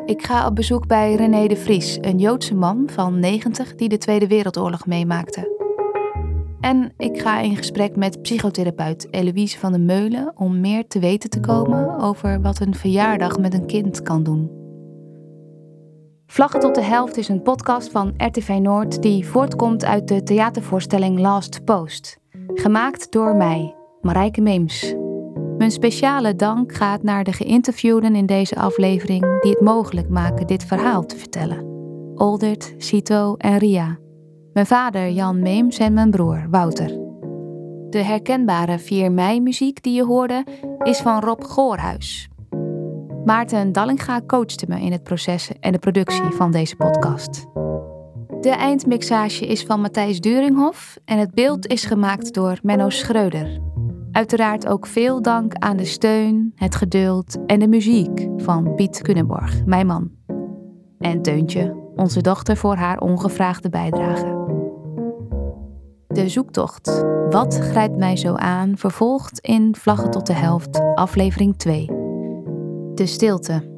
Ik 0.04 0.22
ga 0.22 0.46
op 0.46 0.54
bezoek 0.54 0.86
bij 0.86 1.14
René 1.14 1.46
de 1.46 1.56
Vries, 1.56 1.98
een 2.00 2.18
Joodse 2.18 2.54
man 2.54 2.82
van 2.86 3.20
90 3.20 3.74
die 3.74 3.88
de 3.88 3.98
Tweede 3.98 4.26
Wereldoorlog 4.26 4.86
meemaakte. 4.86 5.60
En 6.60 6.92
ik 6.96 7.20
ga 7.20 7.40
in 7.40 7.56
gesprek 7.56 7.96
met 7.96 8.22
psychotherapeut 8.22 9.08
Eloïse 9.10 9.58
van 9.58 9.72
der 9.72 9.80
Meulen 9.80 10.32
om 10.34 10.60
meer 10.60 10.86
te 10.86 10.98
weten 10.98 11.30
te 11.30 11.40
komen 11.40 11.98
over 11.98 12.40
wat 12.40 12.60
een 12.60 12.74
verjaardag 12.74 13.38
met 13.38 13.54
een 13.54 13.66
kind 13.66 14.02
kan 14.02 14.22
doen. 14.22 14.50
Vlaggen 16.26 16.60
tot 16.60 16.74
de 16.74 16.82
helft 16.82 17.16
is 17.16 17.28
een 17.28 17.42
podcast 17.42 17.90
van 17.90 18.14
RTV 18.16 18.58
Noord 18.62 19.02
die 19.02 19.26
voortkomt 19.26 19.84
uit 19.84 20.08
de 20.08 20.22
theatervoorstelling 20.22 21.18
Last 21.18 21.64
Post. 21.64 22.18
Gemaakt 22.54 23.12
door 23.12 23.36
mij, 23.36 23.74
Marijke 24.00 24.40
Meems. 24.40 24.94
Mijn 25.62 25.74
speciale 25.74 26.36
dank 26.36 26.74
gaat 26.74 27.02
naar 27.02 27.24
de 27.24 27.32
geïnterviewden 27.32 28.14
in 28.14 28.26
deze 28.26 28.56
aflevering 28.56 29.40
die 29.40 29.50
het 29.50 29.60
mogelijk 29.60 30.08
maken 30.08 30.46
dit 30.46 30.64
verhaal 30.64 31.06
te 31.06 31.16
vertellen. 31.16 31.64
Oldert, 32.14 32.74
Cito 32.78 33.34
en 33.36 33.58
Ria. 33.58 33.98
Mijn 34.52 34.66
vader 34.66 35.10
Jan 35.10 35.42
Meems 35.42 35.78
en 35.78 35.92
mijn 35.92 36.10
broer 36.10 36.46
Wouter. 36.50 36.86
De 37.90 37.98
herkenbare 37.98 38.78
4 38.78 39.12
mei 39.12 39.40
muziek 39.40 39.82
die 39.82 39.94
je 39.94 40.04
hoorde 40.04 40.44
is 40.82 40.98
van 40.98 41.20
Rob 41.20 41.44
Goorhuis. 41.44 42.28
Maarten 43.24 43.72
Dallinga 43.72 44.20
coachte 44.26 44.66
me 44.68 44.80
in 44.80 44.92
het 44.92 45.02
proces 45.02 45.50
en 45.60 45.72
de 45.72 45.78
productie 45.78 46.30
van 46.30 46.50
deze 46.50 46.76
podcast. 46.76 47.46
De 48.40 48.50
eindmixage 48.50 49.46
is 49.46 49.62
van 49.62 49.80
Matthijs 49.80 50.20
Duringhof 50.20 50.96
en 51.04 51.18
het 51.18 51.34
beeld 51.34 51.66
is 51.66 51.84
gemaakt 51.84 52.34
door 52.34 52.58
Menno 52.62 52.90
Schreuder. 52.90 53.71
Uiteraard 54.12 54.66
ook 54.66 54.86
veel 54.86 55.22
dank 55.22 55.54
aan 55.54 55.76
de 55.76 55.84
steun, 55.84 56.52
het 56.54 56.74
geduld 56.74 57.44
en 57.46 57.58
de 57.58 57.68
muziek 57.68 58.28
van 58.36 58.74
Piet 58.74 59.02
Kunnenborg, 59.02 59.64
mijn 59.64 59.86
man. 59.86 60.10
En 60.98 61.22
Teuntje, 61.22 61.76
onze 61.96 62.20
dochter, 62.20 62.56
voor 62.56 62.74
haar 62.74 62.98
ongevraagde 62.98 63.68
bijdrage. 63.68 64.40
De 66.06 66.28
zoektocht 66.28 67.04
Wat 67.30 67.58
grijpt 67.58 67.96
mij 67.96 68.16
zo 68.16 68.34
aan 68.34 68.76
vervolgt 68.76 69.38
in 69.38 69.74
Vlaggen 69.76 70.10
tot 70.10 70.26
de 70.26 70.32
helft, 70.32 70.80
aflevering 70.94 71.56
2. 71.56 71.86
De 72.94 73.06
stilte. 73.06 73.70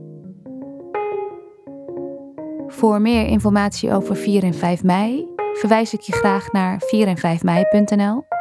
Voor 2.67 3.01
meer 3.01 3.27
informatie 3.27 3.93
over 3.93 4.17
4 4.17 4.43
en 4.43 4.55
5 4.55 4.83
mei 4.83 5.29
verwijs 5.53 5.95
ik 5.95 6.01
je 6.01 6.13
graag 6.13 6.53
naar 6.53 6.81
4 6.81 7.07
en 7.07 7.17
5 7.17 7.43
mei.nl. 7.43 8.34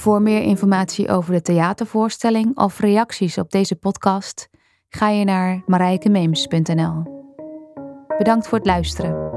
Voor 0.00 0.22
meer 0.22 0.42
informatie 0.42 1.08
over 1.08 1.32
de 1.32 1.42
theatervoorstelling 1.42 2.56
of 2.56 2.78
reacties 2.78 3.38
op 3.38 3.50
deze 3.50 3.76
podcast 3.76 4.48
ga 4.88 5.08
je 5.08 5.24
naar 5.24 5.62
marijkemeems.nl. 5.66 7.02
Bedankt 8.18 8.48
voor 8.48 8.58
het 8.58 8.66
luisteren. 8.66 9.35